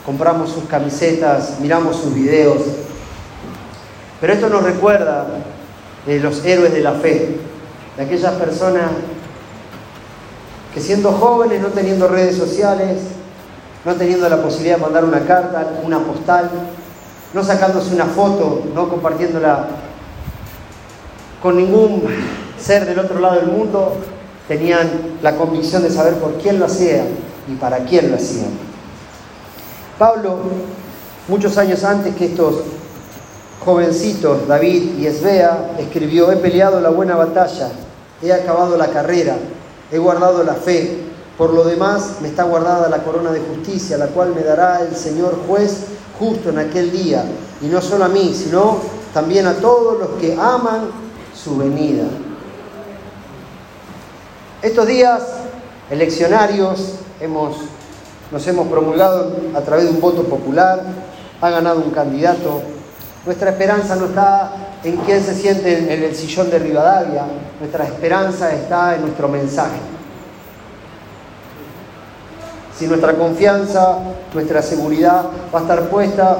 compramos 0.05 0.51
sus 0.51 0.65
camisetas, 0.65 1.61
miramos 1.61 1.95
sus 1.95 2.13
videos. 2.13 2.61
Pero 4.19 4.33
esto 4.33 4.49
nos 4.49 4.63
recuerda 4.63 5.27
de 6.05 6.19
los 6.19 6.43
héroes 6.43 6.73
de 6.73 6.81
la 6.81 6.93
fe, 6.95 7.37
de 7.95 8.03
aquellas 8.03 8.33
personas 8.33 8.91
que 10.73 10.81
siendo 10.81 11.11
jóvenes, 11.11 11.61
no 11.61 11.69
teniendo 11.69 12.07
redes 12.07 12.37
sociales, 12.37 12.97
no 13.85 13.95
teniendo 13.95 14.29
la 14.29 14.41
posibilidad 14.41 14.75
de 14.75 14.81
mandar 14.81 15.05
una 15.05 15.21
carta, 15.25 15.79
una 15.83 15.99
postal, 15.99 16.49
no 17.33 17.43
sacándose 17.43 17.93
una 17.93 18.05
foto, 18.05 18.63
no 18.73 18.89
compartiéndola 18.89 19.67
con 21.41 21.55
ningún 21.55 22.03
ser 22.59 22.85
del 22.85 22.99
otro 22.99 23.19
lado 23.19 23.35
del 23.35 23.47
mundo, 23.47 23.95
tenían 24.47 24.89
la 25.21 25.35
convicción 25.35 25.83
de 25.83 25.89
saber 25.89 26.15
por 26.15 26.33
quién 26.33 26.59
lo 26.59 26.65
hacía 26.65 27.05
y 27.47 27.55
para 27.55 27.79
quién 27.79 28.09
lo 28.09 28.17
hacía. 28.17 28.47
Pablo, 29.97 30.37
muchos 31.27 31.57
años 31.57 31.83
antes 31.83 32.15
que 32.15 32.25
estos 32.25 32.55
jovencitos, 33.63 34.47
David 34.47 34.97
y 34.97 35.05
Esbea, 35.05 35.71
escribió, 35.77 36.31
he 36.31 36.37
peleado 36.37 36.81
la 36.81 36.89
buena 36.89 37.15
batalla, 37.15 37.69
he 38.21 38.33
acabado 38.33 38.77
la 38.77 38.87
carrera, 38.87 39.35
he 39.91 39.97
guardado 39.97 40.43
la 40.43 40.53
fe, 40.53 41.03
por 41.37 41.53
lo 41.53 41.63
demás 41.63 42.17
me 42.21 42.27
está 42.27 42.43
guardada 42.43 42.89
la 42.89 43.03
corona 43.03 43.31
de 43.31 43.39
justicia, 43.39 43.97
la 43.97 44.07
cual 44.07 44.33
me 44.35 44.41
dará 44.41 44.81
el 44.81 44.95
Señor 44.95 45.39
juez 45.47 45.85
justo 46.19 46.49
en 46.49 46.59
aquel 46.59 46.91
día, 46.91 47.23
y 47.61 47.67
no 47.67 47.81
solo 47.81 48.05
a 48.05 48.09
mí, 48.09 48.33
sino 48.35 48.77
también 49.13 49.47
a 49.47 49.53
todos 49.53 49.99
los 49.99 50.09
que 50.19 50.33
aman 50.33 50.89
su 51.33 51.57
venida. 51.57 52.03
Estos 54.61 54.87
días 54.87 55.21
eleccionarios 55.89 56.95
hemos, 57.21 57.55
nos 58.31 58.45
hemos 58.45 58.67
promulgado 58.67 59.33
a 59.55 59.61
través 59.61 59.85
de 59.85 59.91
un 59.91 60.01
voto 60.01 60.23
popular, 60.23 60.83
ha 61.41 61.49
ganado 61.49 61.79
un 61.79 61.91
candidato. 61.91 62.61
Nuestra 63.29 63.51
esperanza 63.51 63.95
no 63.95 64.05
está 64.07 64.51
en 64.83 64.97
quién 64.97 65.23
se 65.23 65.35
siente 65.35 65.93
en 65.93 66.03
el 66.03 66.15
sillón 66.15 66.49
de 66.49 66.57
Rivadavia, 66.57 67.25
nuestra 67.59 67.85
esperanza 67.85 68.51
está 68.51 68.95
en 68.95 69.01
nuestro 69.01 69.27
mensaje. 69.27 69.77
Si 72.75 72.87
nuestra 72.87 73.13
confianza, 73.13 73.99
nuestra 74.33 74.63
seguridad 74.63 75.25
va 75.53 75.59
a 75.59 75.61
estar 75.61 75.89
puesta 75.89 76.39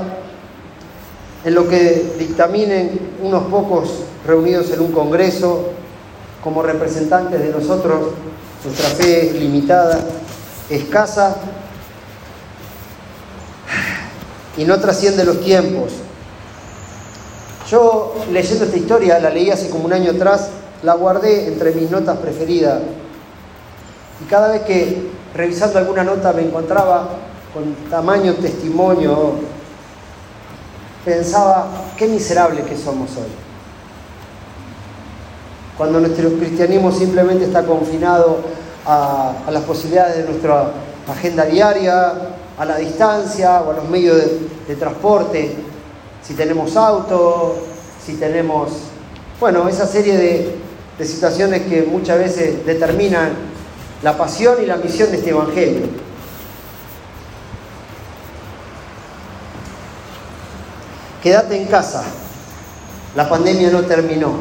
en 1.46 1.54
lo 1.54 1.70
que 1.70 2.16
dictaminen 2.18 3.18
unos 3.22 3.44
pocos 3.44 4.06
reunidos 4.26 4.72
en 4.72 4.80
un 4.82 4.92
congreso, 4.92 5.68
como 6.44 6.64
representantes 6.64 7.40
de 7.40 7.50
nosotros, 7.50 8.14
nuestra 8.66 8.90
fe 8.90 9.28
es 9.28 9.34
limitada, 9.36 10.00
escasa 10.72 11.36
y 14.58 14.64
no 14.64 14.80
trasciende 14.80 15.24
los 15.24 15.40
tiempos. 15.40 16.09
Yo 17.70 18.16
leyendo 18.32 18.66
esta 18.66 18.78
historia, 18.78 19.20
la 19.20 19.30
leí 19.30 19.50
hace 19.52 19.70
como 19.70 19.86
un 19.86 19.94
año 19.94 20.12
atrás, 20.12 20.50
la 20.84 20.96
guardé 20.96 21.48
entre 21.48 21.72
mis 21.74 21.90
notas 21.90 22.18
preferidas. 22.18 22.82
Y 24.22 24.26
cada 24.26 24.50
vez 24.50 24.62
que 24.64 25.10
revisando 25.36 25.80
alguna 25.80 26.04
nota 26.04 26.34
me 26.34 26.44
encontraba 26.44 27.10
con 27.54 27.74
tamaño 27.90 28.34
testimonio, 28.36 29.34
pensaba, 31.06 31.68
qué 31.98 32.08
miserable 32.08 32.64
que 32.64 32.78
somos 32.78 33.12
hoy 33.18 33.50
cuando 35.80 36.02
nuestro 36.02 36.30
cristianismo 36.34 36.92
simplemente 36.92 37.46
está 37.46 37.64
confinado 37.64 38.40
a, 38.86 39.32
las 39.50 39.64
posibilidades 39.64 40.18
de 40.18 40.24
nuestra 40.26 40.72
agenda 41.08 41.46
diaria, 41.46 42.12
a 42.58 42.66
la 42.66 42.76
distancia 42.76 43.62
o 43.62 43.72
a 43.72 43.76
los 43.76 43.88
medios 43.88 44.18
de, 44.68 44.76
transporte, 44.76 45.56
si 46.30 46.36
tenemos 46.36 46.78
auto, 46.78 47.58
si 48.06 48.14
tenemos, 48.14 48.70
bueno, 49.40 49.68
esa 49.68 49.88
serie 49.88 50.16
de, 50.16 51.04
situaciones 51.04 51.64
que 51.64 51.82
muchas 51.82 52.20
veces 52.20 52.64
determinan 52.68 53.32
la 54.04 54.16
pasión 54.16 54.62
y 54.62 54.68
la 54.68 54.76
misión 54.76 55.10
de 55.10 55.18
este 55.18 55.32
Evangelio. 55.32 55.88
Quédate 61.24 61.60
en 61.60 61.66
casa, 61.66 62.04
la 63.16 63.28
pandemia 63.28 63.72
no 63.72 63.82
terminó. 63.86 64.34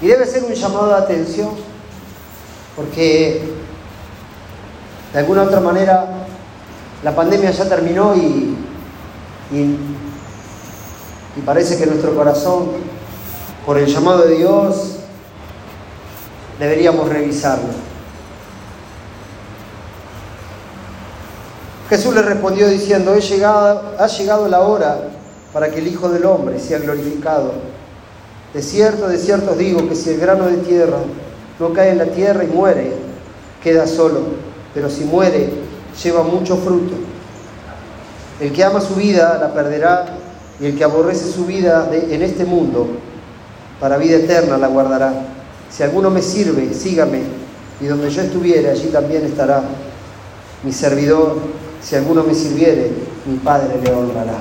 Y 0.00 0.06
debe 0.06 0.26
ser 0.26 0.44
un 0.44 0.52
llamado 0.52 0.90
de 0.90 0.94
atención, 0.94 1.50
porque 2.76 3.42
de 5.12 5.18
alguna 5.18 5.42
otra 5.42 5.58
manera 5.58 6.06
la 7.02 7.16
pandemia 7.16 7.50
ya 7.50 7.68
terminó 7.68 8.14
y, 8.14 8.51
y, 9.52 11.40
parece 11.44 11.78
que 11.78 11.86
nuestro 11.86 12.14
corazón, 12.14 12.68
por 13.66 13.78
el 13.78 13.86
llamado 13.86 14.22
de 14.22 14.36
Dios, 14.36 14.96
deberíamos 16.58 17.08
revisarlo. 17.08 17.68
Jesús 21.88 22.14
le 22.14 22.22
respondió 22.22 22.68
diciendo, 22.68 23.14
He 23.14 23.20
llegado, 23.20 23.94
ha 23.98 24.06
llegado 24.06 24.48
la 24.48 24.60
hora 24.60 25.08
para 25.52 25.70
que 25.70 25.80
el 25.80 25.88
Hijo 25.88 26.08
del 26.08 26.24
Hombre 26.24 26.58
sea 26.58 26.78
glorificado. 26.78 27.52
De 28.54 28.62
cierto, 28.62 29.08
de 29.08 29.18
cierto 29.18 29.52
os 29.52 29.58
digo 29.58 29.86
que 29.88 29.94
si 29.94 30.10
el 30.10 30.18
grano 30.18 30.46
de 30.46 30.58
tierra 30.58 30.98
no 31.58 31.72
cae 31.72 31.90
en 31.90 31.98
la 31.98 32.06
tierra 32.06 32.44
y 32.44 32.48
muere, 32.48 32.92
queda 33.62 33.86
solo, 33.86 34.20
pero 34.72 34.88
si 34.88 35.04
muere, 35.04 35.50
lleva 36.02 36.22
mucho 36.22 36.56
fruto. 36.56 37.11
El 38.40 38.52
que 38.52 38.64
ama 38.64 38.80
su 38.80 38.94
vida 38.94 39.38
la 39.40 39.52
perderá, 39.52 40.06
y 40.60 40.66
el 40.66 40.76
que 40.76 40.84
aborrece 40.84 41.30
su 41.30 41.44
vida 41.46 41.90
en 41.92 42.22
este 42.22 42.44
mundo, 42.44 42.88
para 43.80 43.96
vida 43.96 44.16
eterna 44.16 44.58
la 44.58 44.68
guardará. 44.68 45.12
Si 45.70 45.82
alguno 45.82 46.10
me 46.10 46.22
sirve, 46.22 46.72
sígame, 46.74 47.22
y 47.80 47.86
donde 47.86 48.10
yo 48.10 48.22
estuviere, 48.22 48.70
allí 48.70 48.88
también 48.88 49.24
estará 49.24 49.62
mi 50.62 50.72
servidor. 50.72 51.36
Si 51.82 51.96
alguno 51.96 52.22
me 52.22 52.34
sirviere, 52.34 52.92
mi 53.26 53.38
Padre 53.38 53.80
le 53.82 53.92
honrará. 53.92 54.38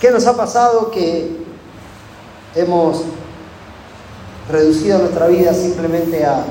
¿Qué 0.00 0.10
nos 0.10 0.26
ha 0.26 0.36
pasado 0.36 0.90
que 0.90 1.44
hemos 2.54 3.04
reducido 4.50 4.98
nuestra 4.98 5.28
vida 5.28 5.54
simplemente 5.54 6.24
a, 6.24 6.44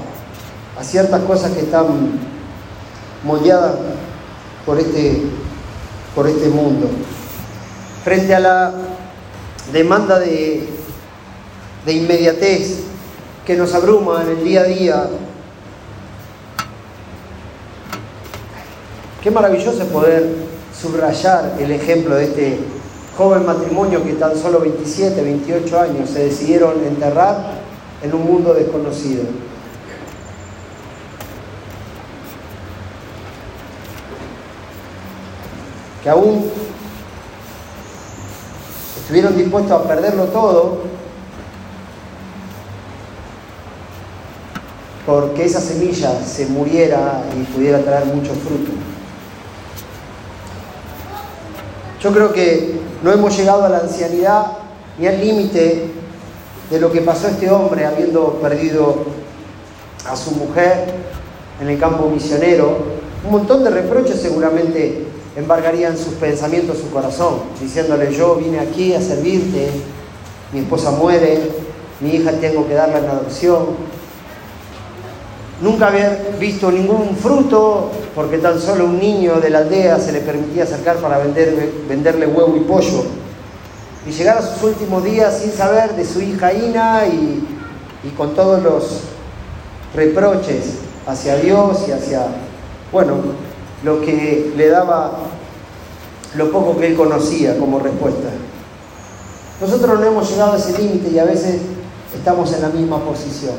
ciertas 0.82 1.22
cosas 1.22 1.52
que 1.52 1.60
están 1.60 1.86
moldeadas 3.24 3.76
por 4.66 4.80
este, 4.80 5.22
por 6.16 6.28
este 6.28 6.50
mundo. 6.50 6.90
Frente 8.04 8.36
a 8.36 8.40
la 8.40 8.74
demanda 9.72 10.20
de, 10.20 10.68
de 11.86 11.94
inmediatez 11.94 12.82
que 13.46 13.56
nos 13.56 13.74
abruma 13.74 14.24
en 14.24 14.30
el 14.30 14.44
día 14.44 14.62
a 14.62 14.66
día, 14.66 15.10
qué 19.22 19.32
maravilloso 19.32 19.86
poder 19.88 20.30
subrayar 20.80 21.56
el 21.60 21.72
ejemplo 21.72 22.16
de 22.16 22.24
este 22.26 22.60
joven 23.18 23.46
matrimonio 23.46 24.04
que 24.04 24.14
tan 24.14 24.38
solo 24.38 24.60
27, 24.60 25.22
28 25.22 25.80
años 25.80 26.10
se 26.10 26.26
decidieron 26.26 26.84
enterrar 26.86 27.62
en 28.02 28.14
un 28.14 28.26
mundo 28.26 28.54
desconocido. 28.54 29.24
Que 36.04 36.10
aún 36.10 36.52
estuvieron 39.02 39.38
dispuestos 39.38 39.72
a 39.72 39.88
perderlo 39.88 40.26
todo 40.26 40.82
porque 45.06 45.46
esa 45.46 45.60
semilla 45.60 46.24
se 46.24 46.46
muriera 46.48 47.24
y 47.38 47.44
pudiera 47.54 47.80
traer 47.80 48.06
mucho 48.06 48.34
fruto. 48.34 48.72
Yo 52.02 52.12
creo 52.12 52.34
que 52.34 52.80
no 53.02 53.12
hemos 53.12 53.38
llegado 53.38 53.66
a 53.66 53.70
la 53.70 53.80
ancianidad 53.80 54.48
ni 54.98 55.08
al 55.08 55.20
límite 55.20 55.92
de 56.70 56.80
lo 56.80 56.92
que 56.92 57.02
pasó 57.02 57.28
este 57.28 57.50
hombre 57.50 57.86
habiendo 57.86 58.40
perdido 58.42 59.06
a 60.10 60.16
su 60.16 60.32
mujer 60.32 60.86
en 61.62 61.70
el 61.70 61.80
campo 61.80 62.10
misionero. 62.10 62.78
Un 63.26 63.32
montón 63.32 63.64
de 63.64 63.70
reproches 63.70 64.22
seguramente 64.22 65.06
embargarían 65.36 65.98
sus 65.98 66.14
pensamientos, 66.16 66.78
su 66.78 66.90
corazón, 66.92 67.42
diciéndole 67.60 68.14
yo 68.14 68.36
vine 68.36 68.60
aquí 68.60 68.94
a 68.94 69.02
servirte, 69.02 69.70
mi 70.52 70.60
esposa 70.60 70.92
muere, 70.92 71.40
mi 72.00 72.12
hija 72.12 72.32
tengo 72.34 72.68
que 72.68 72.74
darla 72.74 73.00
en 73.00 73.06
adopción, 73.06 73.66
nunca 75.62 75.88
haber 75.88 76.36
visto 76.40 76.72
ningún 76.72 77.16
fruto, 77.16 77.90
porque 78.14 78.38
tan 78.38 78.60
solo 78.60 78.86
un 78.86 79.00
niño 79.00 79.40
de 79.40 79.50
la 79.50 79.60
aldea 79.60 80.00
se 80.00 80.12
le 80.12 80.20
permitía 80.20 80.64
acercar 80.64 80.98
para 80.98 81.18
venderle 81.18 82.28
huevo 82.28 82.56
y 82.56 82.62
pollo. 82.62 83.04
Y 84.06 84.12
llegar 84.12 84.38
a 84.38 84.42
sus 84.42 84.62
últimos 84.64 85.04
días 85.04 85.40
sin 85.40 85.52
saber 85.52 85.96
de 85.96 86.06
su 86.06 86.22
hija 86.22 86.54
Ina 86.54 87.08
y, 87.08 87.42
y 88.04 88.10
con 88.18 88.36
todos 88.36 88.62
los 88.62 89.00
reproches 89.96 90.80
hacia 91.08 91.38
Dios 91.38 91.86
y 91.88 91.92
hacia, 91.92 92.28
bueno, 92.92 93.16
lo 93.84 94.02
que 94.02 94.54
le 94.56 94.70
daba 94.70 95.12
lo 96.36 96.52
poco 96.52 96.80
que 96.80 96.88
él 96.88 96.96
conocía 96.96 97.58
como 97.58 97.80
respuesta. 97.80 98.30
Nosotros 99.62 100.00
no 100.00 100.06
hemos 100.06 100.30
llegado 100.30 100.54
a 100.54 100.58
ese 100.58 100.78
límite 100.78 101.12
y 101.12 101.20
a 101.20 101.26
veces 101.26 101.62
estamos 102.16 102.52
en 102.54 102.62
la 102.62 102.70
misma 102.70 103.00
posición. 103.00 103.56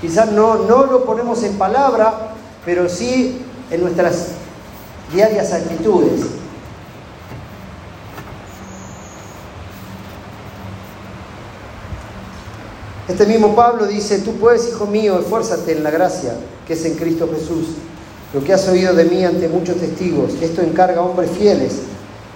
Quizás 0.00 0.32
no, 0.32 0.56
no 0.66 0.86
lo 0.86 1.04
ponemos 1.04 1.42
en 1.44 1.56
palabra, 1.56 2.34
pero 2.64 2.88
sí 2.88 3.42
en 3.70 3.80
nuestras 3.80 4.28
diarias 5.12 5.52
actitudes. 5.52 6.22
Este 13.06 13.26
mismo 13.26 13.54
Pablo 13.54 13.86
dice, 13.86 14.18
tú 14.18 14.34
puedes, 14.36 14.68
hijo 14.68 14.86
mío, 14.86 15.20
esfuérzate 15.20 15.72
en 15.72 15.84
la 15.84 15.90
gracia 15.90 16.34
que 16.66 16.72
es 16.72 16.84
en 16.84 16.96
Cristo 16.96 17.28
Jesús. 17.32 17.66
Lo 18.34 18.42
que 18.42 18.52
has 18.52 18.66
oído 18.68 18.92
de 18.94 19.04
mí 19.04 19.24
ante 19.24 19.48
muchos 19.48 19.76
testigos, 19.76 20.32
esto 20.42 20.60
encarga 20.60 21.00
a 21.00 21.04
hombres 21.04 21.30
fieles 21.30 21.82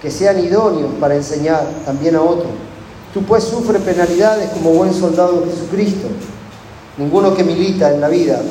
que 0.01 0.09
sean 0.09 0.39
idóneos 0.39 0.91
para 0.97 1.13
enseñar 1.13 1.67
también 1.85 2.15
a 2.15 2.21
otros. 2.21 2.51
Tú 3.13 3.23
pues 3.23 3.43
sufre 3.43 3.79
penalidades 3.79 4.49
como 4.51 4.71
buen 4.71 4.93
soldado 4.93 5.41
de 5.41 5.51
Jesucristo. 5.51 6.07
Ninguno 6.97 7.35
que 7.35 7.43
milita 7.43 7.93
en 7.93 7.99
la 7.99 8.07
vida, 8.07 8.41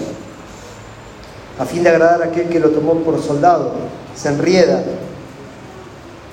a 1.58 1.64
fin 1.64 1.82
de 1.82 1.88
agradar 1.88 2.22
a 2.22 2.26
aquel 2.26 2.48
que 2.48 2.60
lo 2.60 2.68
tomó 2.68 2.94
por 2.96 3.22
soldado, 3.22 3.72
se 4.14 4.28
enrieda 4.28 4.84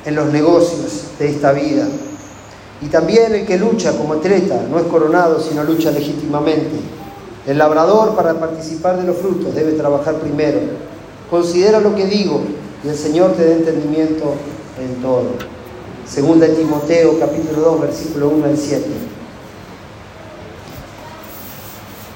en 0.05 0.15
los 0.15 0.27
negocios 0.33 1.03
de 1.17 1.29
esta 1.29 1.53
vida. 1.53 1.85
Y 2.81 2.87
también 2.87 3.33
el 3.33 3.45
que 3.45 3.57
lucha 3.57 3.97
como 3.97 4.15
atleta 4.15 4.59
no 4.69 4.79
es 4.79 4.85
coronado, 4.85 5.39
sino 5.39 5.63
lucha 5.63 5.91
legítimamente. 5.91 6.75
El 7.47 7.57
labrador 7.57 8.15
para 8.15 8.33
participar 8.33 8.97
de 8.97 9.03
los 9.03 9.17
frutos 9.17 9.55
debe 9.55 9.73
trabajar 9.73 10.15
primero. 10.15 10.59
Considera 11.29 11.79
lo 11.79 11.95
que 11.95 12.05
digo 12.05 12.41
y 12.83 12.89
el 12.89 12.97
Señor 12.97 13.33
te 13.33 13.43
dé 13.43 13.53
entendimiento 13.53 14.35
en 14.79 15.01
todo. 15.01 15.31
Segunda 16.07 16.47
Timoteo 16.47 17.19
capítulo 17.19 17.61
2 17.61 17.81
versículo 17.81 18.29
1 18.29 18.45
al 18.45 18.57
7. 18.57 18.85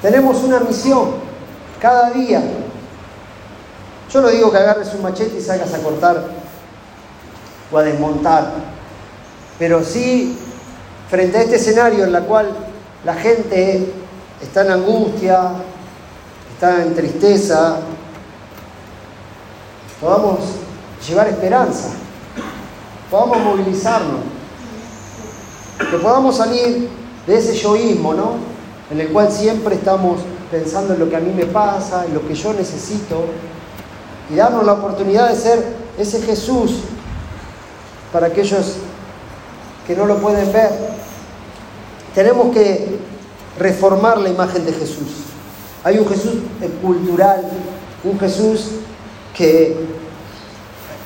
Tenemos 0.00 0.42
una 0.44 0.60
misión 0.60 1.10
cada 1.80 2.10
día. 2.10 2.42
Yo 4.12 4.20
no 4.20 4.28
digo 4.28 4.50
que 4.50 4.58
agarres 4.58 4.94
un 4.94 5.02
machete 5.02 5.38
y 5.38 5.42
salgas 5.42 5.74
a 5.74 5.78
cortar 5.78 6.24
o 7.72 7.78
a 7.78 7.82
desmontar, 7.82 8.52
pero 9.58 9.84
sí 9.84 10.36
frente 11.10 11.38
a 11.38 11.42
este 11.42 11.56
escenario 11.56 12.04
en 12.04 12.12
la 12.12 12.20
cual 12.22 12.50
la 13.04 13.14
gente 13.14 13.92
está 14.40 14.64
en 14.64 14.70
angustia, 14.70 15.50
está 16.54 16.82
en 16.82 16.94
tristeza, 16.94 17.78
podamos 20.00 20.38
llevar 21.06 21.28
esperanza, 21.28 21.90
podamos 23.10 23.38
movilizarnos, 23.40 24.20
que 25.90 25.98
podamos 25.98 26.36
salir 26.36 26.88
de 27.26 27.38
ese 27.38 27.54
yoísmo, 27.54 28.14
¿no? 28.14 28.34
En 28.90 29.00
el 29.00 29.08
cual 29.08 29.30
siempre 29.30 29.74
estamos 29.74 30.20
pensando 30.50 30.94
en 30.94 31.00
lo 31.00 31.08
que 31.08 31.16
a 31.16 31.20
mí 31.20 31.32
me 31.32 31.46
pasa, 31.46 32.04
en 32.06 32.14
lo 32.14 32.26
que 32.26 32.34
yo 32.34 32.52
necesito, 32.52 33.24
y 34.30 34.36
darnos 34.36 34.64
la 34.64 34.74
oportunidad 34.74 35.28
de 35.28 35.36
ser 35.36 35.64
ese 35.98 36.20
Jesús 36.22 36.80
para 38.12 38.28
aquellos 38.28 38.76
que 39.86 39.96
no 39.96 40.06
lo 40.06 40.18
pueden 40.18 40.52
ver. 40.52 40.70
Tenemos 42.14 42.52
que 42.54 42.98
reformar 43.58 44.18
la 44.18 44.28
imagen 44.28 44.64
de 44.64 44.72
Jesús. 44.72 45.08
Hay 45.84 45.98
un 45.98 46.08
Jesús 46.08 46.34
cultural, 46.82 47.42
un 48.04 48.18
Jesús 48.18 48.79
que 49.36 49.76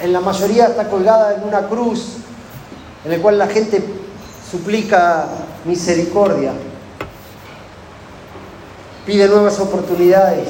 en 0.00 0.12
la 0.12 0.20
mayoría 0.20 0.66
está 0.66 0.88
colgada 0.88 1.34
en 1.34 1.44
una 1.44 1.66
cruz, 1.68 2.16
en 3.04 3.12
el 3.12 3.20
cual 3.20 3.38
la 3.38 3.46
gente 3.46 3.82
suplica 4.50 5.26
misericordia, 5.64 6.52
pide 9.06 9.28
nuevas 9.28 9.58
oportunidades. 9.60 10.48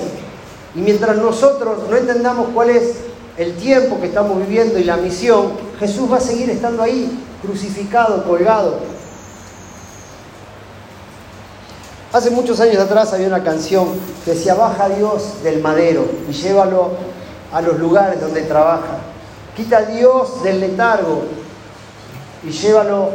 Y 0.74 0.80
mientras 0.80 1.16
nosotros 1.16 1.88
no 1.88 1.96
entendamos 1.96 2.48
cuál 2.52 2.70
es 2.70 2.96
el 3.37 3.54
tiempo 3.56 4.00
que 4.00 4.06
estamos 4.06 4.38
viviendo 4.38 4.78
y 4.78 4.84
la 4.84 4.96
misión, 4.96 5.52
Jesús 5.78 6.10
va 6.10 6.18
a 6.18 6.20
seguir 6.20 6.50
estando 6.50 6.82
ahí, 6.82 7.24
crucificado, 7.42 8.24
colgado. 8.24 8.78
Hace 12.12 12.30
muchos 12.30 12.60
años 12.60 12.78
atrás 12.78 13.12
había 13.12 13.26
una 13.26 13.42
canción 13.42 13.88
que 14.24 14.32
decía, 14.32 14.54
baja 14.54 14.88
Dios 14.88 15.42
del 15.42 15.60
madero 15.60 16.06
y 16.28 16.32
llévalo 16.32 16.92
a 17.54 17.62
los 17.62 17.78
lugares 17.78 18.20
donde 18.20 18.42
trabaja. 18.42 18.98
Quita 19.56 19.78
a 19.78 19.82
Dios 19.82 20.42
del 20.42 20.60
letargo 20.60 21.22
y 22.42 22.50
llévalo 22.50 23.12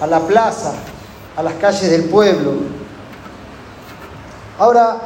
a 0.00 0.06
la 0.06 0.20
plaza, 0.20 0.72
a 1.36 1.42
las 1.42 1.54
calles 1.54 1.90
del 1.90 2.04
pueblo. 2.04 2.52
Ahora, 4.58 5.00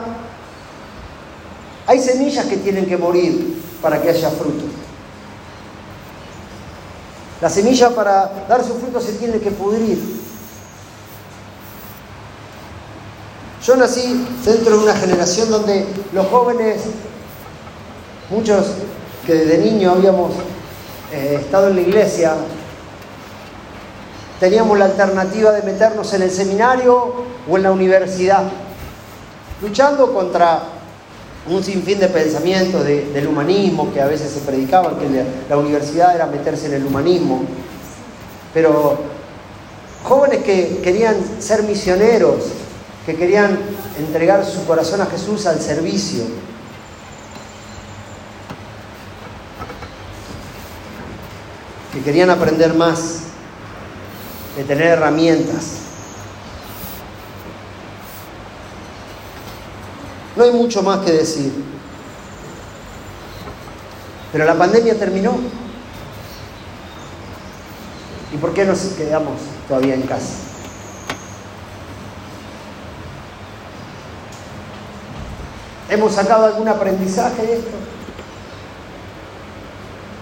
hay 1.86 1.98
semillas 2.00 2.44
que 2.44 2.58
tienen 2.58 2.86
que 2.86 2.98
morir 2.98 3.62
para 3.80 4.00
que 4.00 4.10
haya 4.10 4.28
fruto. 4.28 4.64
La 7.40 7.48
semilla 7.48 7.90
para 7.90 8.30
dar 8.48 8.62
su 8.62 8.74
fruto 8.74 9.00
se 9.00 9.12
tiene 9.12 9.38
que 9.38 9.50
pudrir. 9.50 10.18
Yo 13.64 13.76
nací 13.76 14.26
dentro 14.44 14.76
de 14.76 14.82
una 14.82 14.94
generación 14.94 15.50
donde 15.50 15.86
los 16.12 16.26
jóvenes, 16.26 16.82
muchos 18.30 18.66
que 19.26 19.34
desde 19.34 19.58
niño 19.58 19.92
habíamos 19.92 20.32
eh, 21.12 21.38
estado 21.40 21.68
en 21.68 21.76
la 21.76 21.80
iglesia, 21.82 22.34
teníamos 24.40 24.78
la 24.78 24.86
alternativa 24.86 25.52
de 25.52 25.62
meternos 25.62 26.12
en 26.14 26.22
el 26.22 26.30
seminario 26.30 27.12
o 27.48 27.56
en 27.56 27.62
la 27.62 27.72
universidad, 27.72 28.44
luchando 29.62 30.12
contra 30.12 30.62
un 31.48 31.64
sinfín 31.64 31.98
de 31.98 32.08
pensamientos 32.08 32.84
del 32.84 33.26
humanismo 33.26 33.92
que 33.92 34.00
a 34.00 34.06
veces 34.06 34.30
se 34.30 34.40
predicaban, 34.40 34.98
que 34.98 35.06
la 35.48 35.56
universidad 35.56 36.14
era 36.14 36.26
meterse 36.26 36.66
en 36.66 36.74
el 36.74 36.86
humanismo, 36.86 37.42
pero 38.52 38.98
jóvenes 40.04 40.42
que 40.44 40.80
querían 40.82 41.16
ser 41.38 41.62
misioneros, 41.62 42.44
que 43.06 43.16
querían 43.16 43.58
entregar 43.98 44.44
su 44.44 44.66
corazón 44.66 45.00
a 45.00 45.06
Jesús 45.06 45.46
al 45.46 45.60
servicio. 45.60 46.24
Que 51.98 52.04
querían 52.04 52.30
aprender 52.30 52.74
más, 52.74 53.22
de 54.56 54.62
tener 54.62 54.86
herramientas. 54.86 55.78
No 60.36 60.44
hay 60.44 60.52
mucho 60.52 60.80
más 60.84 61.04
que 61.04 61.10
decir. 61.10 61.52
Pero 64.30 64.44
la 64.44 64.56
pandemia 64.56 64.96
terminó. 64.96 65.38
¿Y 68.32 68.36
por 68.36 68.54
qué 68.54 68.64
nos 68.64 68.78
quedamos 68.78 69.40
todavía 69.66 69.94
en 69.94 70.02
casa? 70.02 70.34
¿Hemos 75.90 76.12
sacado 76.14 76.44
algún 76.44 76.68
aprendizaje 76.68 77.42
de 77.42 77.56
esto? 77.56 77.87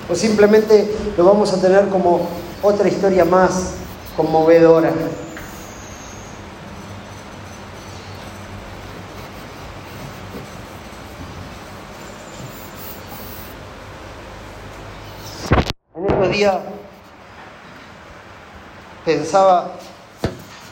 ¿O 0.09 0.15
simplemente 0.15 0.95
lo 1.17 1.25
vamos 1.25 1.53
a 1.53 1.61
tener 1.61 1.89
como 1.89 2.29
otra 2.63 2.89
historia 2.89 3.25
más 3.25 3.75
conmovedora? 4.17 4.93
día 16.37 16.61
pensaba 19.05 19.73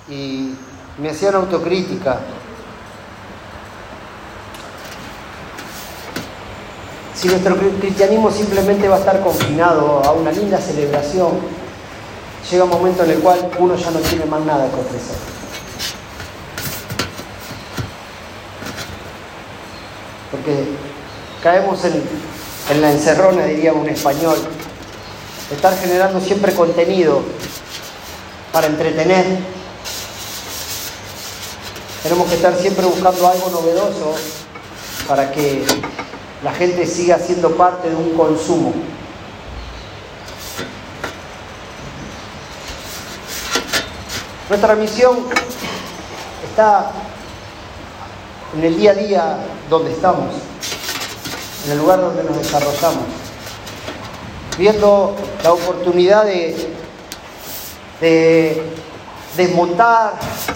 y 0.08 0.54
me 0.98 1.10
hacían 1.10 1.34
autocrítica. 1.36 2.18
Si 7.24 7.30
nuestro 7.30 7.56
cristianismo 7.56 8.30
simplemente 8.30 8.86
va 8.86 8.96
a 8.96 8.98
estar 8.98 9.18
confinado 9.22 10.04
a 10.04 10.12
una 10.12 10.30
linda 10.30 10.58
celebración, 10.58 11.30
llega 12.50 12.64
un 12.64 12.68
momento 12.68 13.02
en 13.02 13.12
el 13.12 13.18
cual 13.20 13.50
uno 13.58 13.76
ya 13.76 13.90
no 13.92 13.98
tiene 14.00 14.26
más 14.26 14.44
nada 14.44 14.68
que 14.68 14.78
ofrecer. 14.78 15.16
Porque 20.30 20.66
caemos 21.42 21.82
en, 21.86 22.82
la 22.82 22.92
encerrona, 22.92 23.46
diría 23.46 23.72
un 23.72 23.88
español, 23.88 24.36
estar 25.50 25.74
generando 25.78 26.20
siempre 26.20 26.52
contenido 26.52 27.22
para 28.52 28.66
entretener. 28.66 29.24
Tenemos 32.02 32.28
que 32.28 32.34
estar 32.34 32.54
siempre 32.54 32.84
buscando 32.84 33.26
algo 33.26 33.48
novedoso 33.48 34.14
para 35.08 35.32
que 35.32 35.64
la 36.42 36.52
gente 36.52 36.86
siga 36.86 37.18
siendo 37.18 37.56
parte 37.56 37.88
de 37.90 37.96
un 37.96 38.16
consumo. 38.16 38.72
Nuestra 44.48 44.74
misión 44.74 45.18
está 46.48 46.90
en 48.56 48.64
el 48.64 48.76
día 48.76 48.90
a 48.90 48.94
día 48.94 49.38
donde 49.70 49.92
estamos, 49.92 50.34
en 51.66 51.72
el 51.72 51.78
lugar 51.78 52.00
donde 52.00 52.24
nos 52.24 52.36
desarrollamos 52.36 53.24
viendo 54.58 55.16
la 55.42 55.52
oportunidad 55.52 56.24
de, 56.24 56.72
desmontar, 59.36 60.14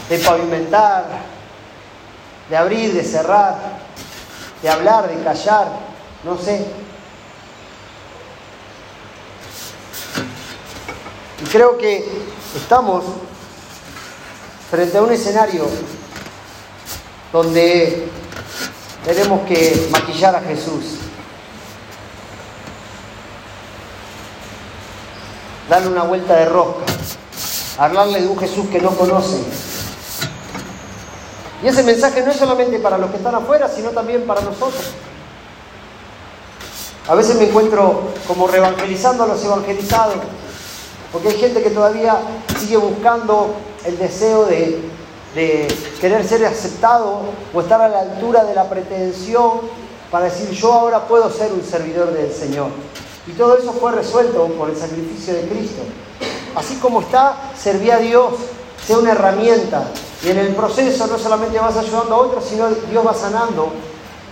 de 0.09 0.19
pavimentar, 0.19 1.07
de 2.49 2.57
abrir, 2.57 2.93
de 2.93 3.03
cerrar, 3.03 3.57
de 4.63 4.69
hablar, 4.69 5.09
de 5.09 5.23
callar, 5.23 5.69
no 6.25 6.37
sé. 6.39 6.67
Y 11.41 11.45
creo 11.47 11.79
que 11.79 12.05
estamos 12.57 13.05
frente 14.71 14.99
a 14.99 15.03
un 15.03 15.13
escenario 15.13 15.67
donde 17.33 18.09
tenemos 19.05 19.47
que 19.47 19.89
maquillar 19.91 20.35
a 20.35 20.41
Jesús. 20.41 20.85
Darle 25.69 25.89
una 25.89 26.03
vuelta 26.03 26.35
de 26.35 26.47
rosca. 26.47 26.85
Hablarle 27.79 28.23
de 28.23 28.29
un 28.29 28.39
Jesús 28.39 28.67
que 28.69 28.81
no 28.81 28.91
conocen. 28.91 29.45
Y 31.63 31.67
ese 31.67 31.83
mensaje 31.83 32.23
no 32.23 32.31
es 32.31 32.37
solamente 32.37 32.79
para 32.79 32.99
los 32.99 33.11
que 33.11 33.17
están 33.17 33.35
afuera, 33.35 33.69
sino 33.69 33.91
también 33.91 34.27
para 34.27 34.41
nosotros. 34.41 34.93
A 37.09 37.15
veces 37.15 37.37
me 37.37 37.49
encuentro 37.49 38.03
como 38.27 38.47
reevangelizando 38.47 39.25
a 39.25 39.27
los 39.27 39.43
evangelizados, 39.45 40.17
porque 41.13 41.29
hay 41.29 41.39
gente 41.39 41.63
que 41.63 41.71
todavía 41.71 42.19
sigue 42.61 42.77
buscando 42.77 43.55
el 43.85 43.99
deseo 43.99 44.45
de, 44.45 44.83
de 45.35 45.69
querer 46.01 46.27
ser 46.27 46.45
aceptado 46.45 47.23
o 47.53 47.61
estar 47.61 47.81
a 47.81 47.89
la 47.89 48.01
altura 48.01 48.45
de 48.45 48.55
la 48.55 48.69
pretensión 48.69 49.61
para 50.11 50.27
decir 50.27 50.51
yo 50.51 50.73
ahora 50.73 51.07
puedo 51.07 51.31
ser 51.31 51.53
un 51.53 51.63
servidor 51.63 52.13
del 52.13 52.33
Señor. 52.33 52.69
Y 53.27 53.33
todo 53.33 53.59
eso 53.59 53.73
fue 53.73 53.93
resuelto 53.93 54.47
por 54.47 54.71
el 54.71 54.77
sacrificio 54.77 55.35
de 55.35 55.43
Cristo. 55.49 55.83
Así 56.55 56.77
como 56.77 57.03
está, 57.03 57.37
servía 57.57 57.97
a 57.97 57.99
Dios, 57.99 58.35
sea 58.89 58.97
una 58.97 59.13
herramienta. 59.13 59.85
Y 60.25 60.31
en 60.31 60.39
el 60.39 60.55
proceso 60.55 61.07
no 61.07 61.19
solamente 61.19 61.59
vas 61.59 61.77
ayudando 61.77 62.15
a 62.15 62.19
otros, 62.19 62.43
sino 62.43 62.71
Dios 62.71 63.07
va 63.07 63.13
sanando 63.13 63.71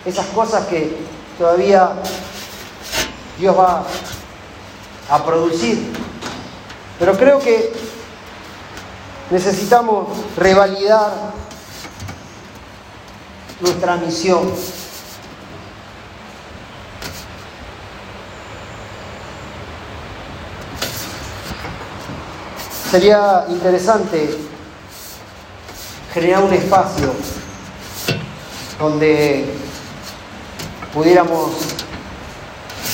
esas 0.02 0.24
cosas 0.28 0.66
que 0.66 0.96
todavía 1.38 1.92
Dios 3.38 3.54
va 3.54 3.84
a 5.10 5.24
producir. 5.26 5.92
Pero 6.98 7.18
creo 7.18 7.38
que 7.38 7.70
necesitamos 9.30 10.08
revalidar 10.38 11.12
nuestra 13.60 13.96
misión. 13.96 14.50
Sería 22.90 23.44
interesante 23.49 24.38
generar 26.14 26.44
un 26.44 26.53
espacio 26.55 27.12
donde 28.79 29.44
pudiéramos 30.94 31.51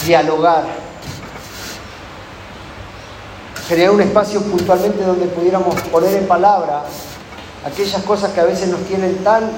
dialogar, 0.07 0.65
generar 3.69 3.91
un 3.93 4.01
espacio 4.01 4.41
puntualmente 4.41 5.05
donde 5.05 5.27
pudiéramos 5.27 5.79
poner 5.83 6.17
en 6.17 6.27
palabra 6.27 6.85
aquellas 7.67 8.03
cosas 8.03 8.33
que 8.33 8.41
a 8.41 8.45
veces 8.45 8.69
nos 8.69 8.81
tienen 8.85 9.23
tan 9.23 9.51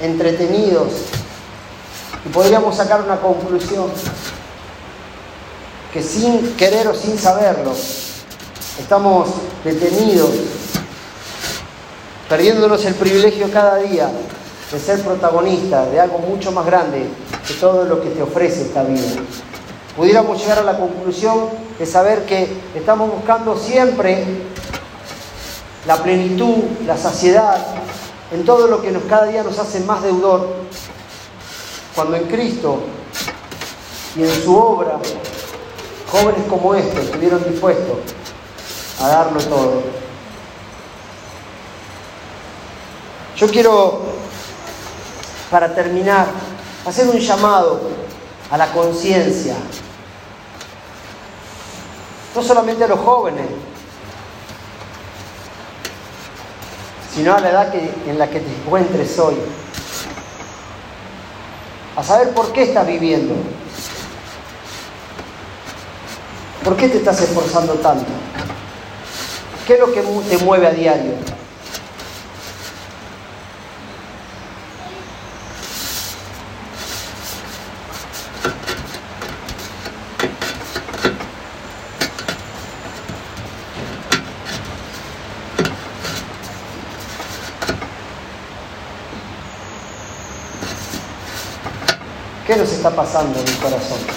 entretenidos 0.00 0.88
y 2.24 2.28
podríamos 2.30 2.76
sacar 2.76 3.02
una 3.02 3.20
conclusión 3.20 3.90
que 5.92 6.02
sin 6.02 6.56
querer 6.56 6.88
o 6.88 6.94
sin 6.94 7.18
saberlo 7.18 7.72
estamos 8.80 9.28
detenidos, 9.64 10.30
perdiéndonos 12.28 12.84
el 12.84 12.94
privilegio 12.94 13.50
cada 13.52 13.76
día 13.76 14.10
de 14.72 14.78
ser 14.80 15.00
protagonistas 15.02 15.90
de 15.90 16.00
algo 16.00 16.18
mucho 16.18 16.50
más 16.50 16.66
grande 16.66 17.06
que 17.46 17.54
todo 17.54 17.84
lo 17.84 18.00
que 18.00 18.10
te 18.10 18.22
ofrece 18.22 18.62
esta 18.62 18.82
vida. 18.82 19.02
Pudiéramos 19.96 20.40
llegar 20.40 20.58
a 20.58 20.62
la 20.62 20.78
conclusión 20.78 21.50
de 21.78 21.86
saber 21.86 22.24
que 22.24 22.48
estamos 22.74 23.10
buscando 23.10 23.56
siempre 23.56 24.24
la 25.86 25.96
plenitud, 26.02 26.64
la 26.86 26.96
saciedad, 26.96 27.58
en 28.32 28.44
todo 28.44 28.66
lo 28.66 28.80
que 28.80 28.90
nos, 28.90 29.02
cada 29.04 29.26
día 29.26 29.42
nos 29.42 29.58
hace 29.58 29.80
más 29.80 30.02
deudor, 30.02 30.48
cuando 31.94 32.16
en 32.16 32.24
Cristo 32.24 32.80
y 34.16 34.22
en 34.22 34.42
su 34.42 34.56
obra, 34.56 34.98
jóvenes 36.10 36.42
como 36.48 36.74
este 36.74 37.00
estuvieron 37.02 37.44
dispuestos 37.44 37.98
a 39.02 39.08
darlo 39.08 39.40
todo. 39.40 39.82
Yo 43.36 43.48
quiero, 43.48 44.00
para 45.50 45.74
terminar, 45.74 46.28
hacer 46.86 47.08
un 47.08 47.18
llamado 47.18 47.80
a 48.48 48.56
la 48.56 48.72
conciencia, 48.72 49.56
no 52.36 52.42
solamente 52.42 52.84
a 52.84 52.88
los 52.88 53.00
jóvenes, 53.00 53.46
sino 57.12 57.34
a 57.34 57.40
la 57.40 57.50
edad 57.50 57.72
que, 57.72 57.92
en 58.06 58.18
la 58.18 58.30
que 58.30 58.38
te 58.38 58.54
encuentres 58.54 59.18
hoy, 59.18 59.34
a 61.96 62.02
saber 62.04 62.30
por 62.30 62.52
qué 62.52 62.62
estás 62.62 62.86
viviendo, 62.86 63.34
por 66.62 66.76
qué 66.76 66.88
te 66.88 66.98
estás 66.98 67.20
esforzando 67.20 67.74
tanto. 67.74 68.06
¿Qué 69.66 69.74
es 69.74 69.78
lo 69.80 69.92
que 69.92 70.02
te 70.02 70.38
mueve 70.38 70.66
a 70.66 70.72
diario? 70.72 71.12
¿Qué 92.44 92.56
nos 92.56 92.72
está 92.72 92.90
pasando 92.90 93.38
en 93.38 93.46
el 93.46 93.56
corazón? 93.58 94.11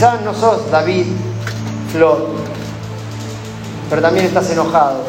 Quizás 0.00 0.22
no 0.22 0.32
sos 0.32 0.70
David, 0.70 1.08
Flor, 1.92 2.28
pero 3.90 4.00
también 4.00 4.24
estás 4.24 4.48
enojado. 4.48 5.04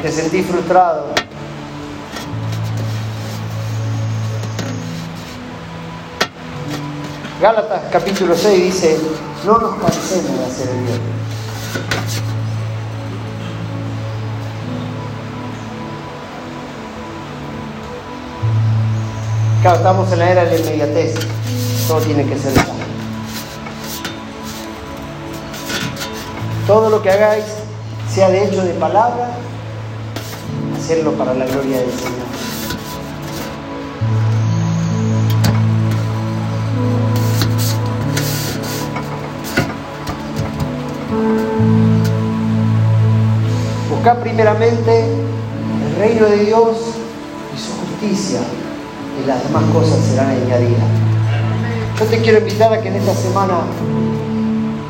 Te 0.00 0.10
sentís 0.10 0.46
frustrado. 0.46 1.08
Gálatas 7.42 7.82
capítulo 7.92 8.34
6 8.34 8.64
dice, 8.64 8.98
no 9.44 9.58
nos 9.58 9.74
cansemos 9.74 10.38
de 10.38 10.46
hacer 10.46 10.68
el 10.70 10.82
bien. 10.82 11.25
Claro, 19.66 19.78
estamos 19.78 20.12
en 20.12 20.20
la 20.20 20.30
era 20.30 20.44
de 20.44 20.60
la 20.60 20.64
inmediatez. 20.64 21.14
Todo 21.88 21.98
tiene 21.98 22.24
que 22.24 22.38
ser 22.38 22.54
ya. 22.54 22.66
Todo 26.68 26.88
lo 26.88 27.02
que 27.02 27.10
hagáis, 27.10 27.44
sea 28.08 28.30
de 28.30 28.44
hecho 28.44 28.62
de 28.62 28.74
palabra, 28.74 29.30
hacerlo 30.80 31.14
para 31.14 31.34
la 31.34 31.46
gloria 31.46 31.78
del 31.78 31.90
Señor. 31.90 32.12
Buscar 43.90 44.20
primeramente 44.20 45.06
el 45.06 45.96
reino 45.98 46.26
de 46.26 46.36
Dios 46.44 46.76
y 47.52 47.58
su 47.58 47.72
justicia 47.80 48.42
y 49.22 49.26
las 49.26 49.42
demás 49.42 49.64
cosas 49.72 49.98
serán 50.04 50.30
añadidas. 50.30 50.82
Yo 51.98 52.04
te 52.06 52.20
quiero 52.20 52.38
invitar 52.38 52.72
a 52.72 52.80
que 52.80 52.88
en 52.88 52.96
esta 52.96 53.14
semana 53.14 53.60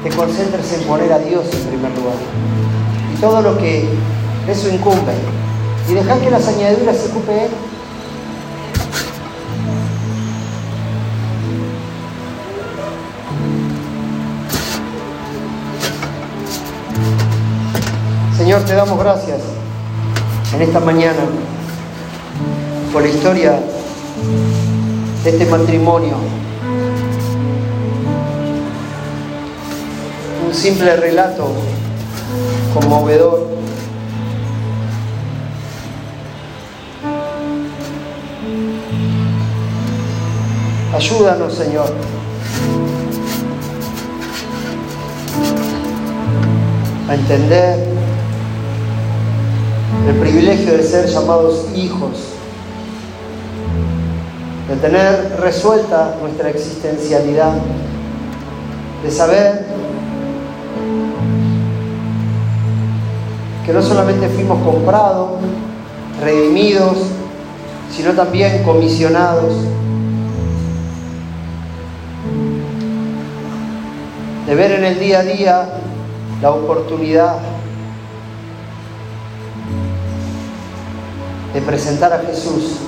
te 0.02 0.10
concentres 0.10 0.72
en 0.72 0.82
poner 0.82 1.12
a 1.12 1.18
Dios 1.18 1.44
en 1.52 1.68
primer 1.68 1.90
lugar 1.96 2.16
y 3.14 3.20
todo 3.20 3.40
lo 3.42 3.56
que 3.58 3.88
eso 4.48 4.68
incumbe 4.68 5.12
y 5.88 5.94
dejar 5.94 6.18
que 6.18 6.30
las 6.30 6.46
añadiduras 6.48 6.96
se 6.96 7.10
ocupe 7.10 7.44
Él. 7.44 7.50
Señor, 18.36 18.62
te 18.62 18.74
damos 18.74 18.98
gracias 18.98 19.40
en 20.54 20.62
esta 20.62 20.80
mañana 20.80 21.22
por 22.92 23.02
la 23.02 23.08
historia 23.08 23.58
de 25.24 25.30
este 25.30 25.46
matrimonio. 25.46 26.16
Un 30.46 30.54
simple 30.54 30.96
relato 30.96 31.48
conmovedor. 32.74 33.46
Ayúdanos, 40.94 41.54
Señor. 41.54 41.92
a 47.08 47.14
entender 47.14 47.78
el 50.08 50.14
privilegio 50.16 50.76
de 50.76 50.82
ser 50.82 51.06
llamados 51.08 51.66
hijos, 51.74 52.10
de 54.68 54.76
tener 54.76 55.36
resuelta 55.40 56.16
nuestra 56.20 56.50
existencialidad, 56.50 57.52
de 59.02 59.10
saber 59.10 59.64
que 63.64 63.72
no 63.72 63.82
solamente 63.82 64.28
fuimos 64.28 64.60
comprados, 64.62 65.40
redimidos, 66.20 66.96
sino 67.90 68.12
también 68.12 68.64
comisionados. 68.64 69.54
De 74.46 74.54
ver 74.54 74.72
en 74.72 74.84
el 74.84 74.98
día 74.98 75.20
a 75.20 75.22
día 75.22 75.68
la 76.42 76.50
oportunidad 76.50 77.36
de 81.54 81.60
presentar 81.62 82.12
a 82.12 82.18
Jesús 82.20 82.78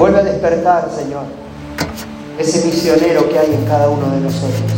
Vuelve 0.00 0.18
a 0.18 0.22
despertar, 0.22 0.88
Señor, 0.96 1.24
ese 2.38 2.64
misionero 2.64 3.28
que 3.28 3.38
hay 3.38 3.52
en 3.52 3.66
cada 3.66 3.90
uno 3.90 4.08
de 4.08 4.20
nosotros. 4.20 4.72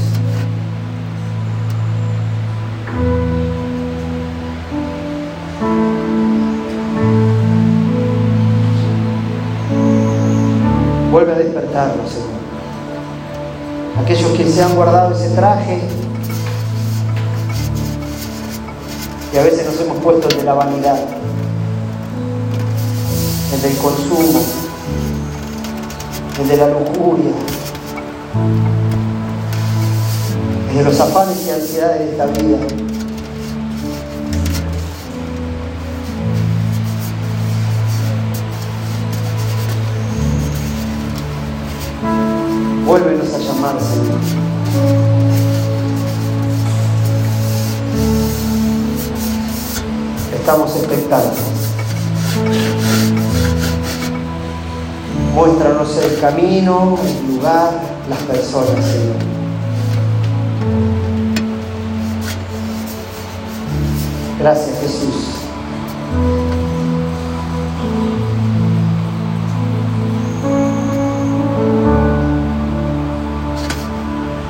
Vuelve 11.12 11.32
a 11.32 11.36
despertarlo, 11.36 12.02
Señor. 12.08 14.02
Aquellos 14.02 14.32
que 14.32 14.50
se 14.50 14.60
han 14.60 14.74
guardado 14.74 15.14
ese 15.14 15.28
traje 15.36 15.82
y 19.32 19.38
a 19.38 19.42
veces 19.44 19.66
nos 19.66 19.80
hemos 19.82 19.98
puesto 19.98 20.28
el 20.30 20.36
de 20.38 20.42
la 20.42 20.54
vanidad, 20.54 20.98
el 23.54 23.62
del 23.62 23.76
consumo, 23.76 24.61
el 26.40 26.48
de 26.48 26.56
la 26.56 26.68
lujuria, 26.68 27.32
el 30.70 30.76
de 30.76 30.84
los 30.84 31.00
afanes 31.00 31.46
y 31.46 31.50
ansiedades 31.50 31.98
de 31.98 32.10
esta 32.12 32.26
vida. 32.26 32.58
Vuélvenos 42.86 43.34
a 43.34 43.38
llamar, 43.38 43.80
Señor. 43.80 44.18
Estamos 50.34 50.76
expectantes. 50.76 51.62
Muéstranos 55.34 55.96
el 55.96 56.20
camino, 56.20 56.98
el 57.02 57.34
lugar, 57.34 57.70
las 58.08 58.18
personas, 58.20 58.84
Señor. 58.84 59.16
Gracias, 64.38 64.78
Jesús. 64.80 65.31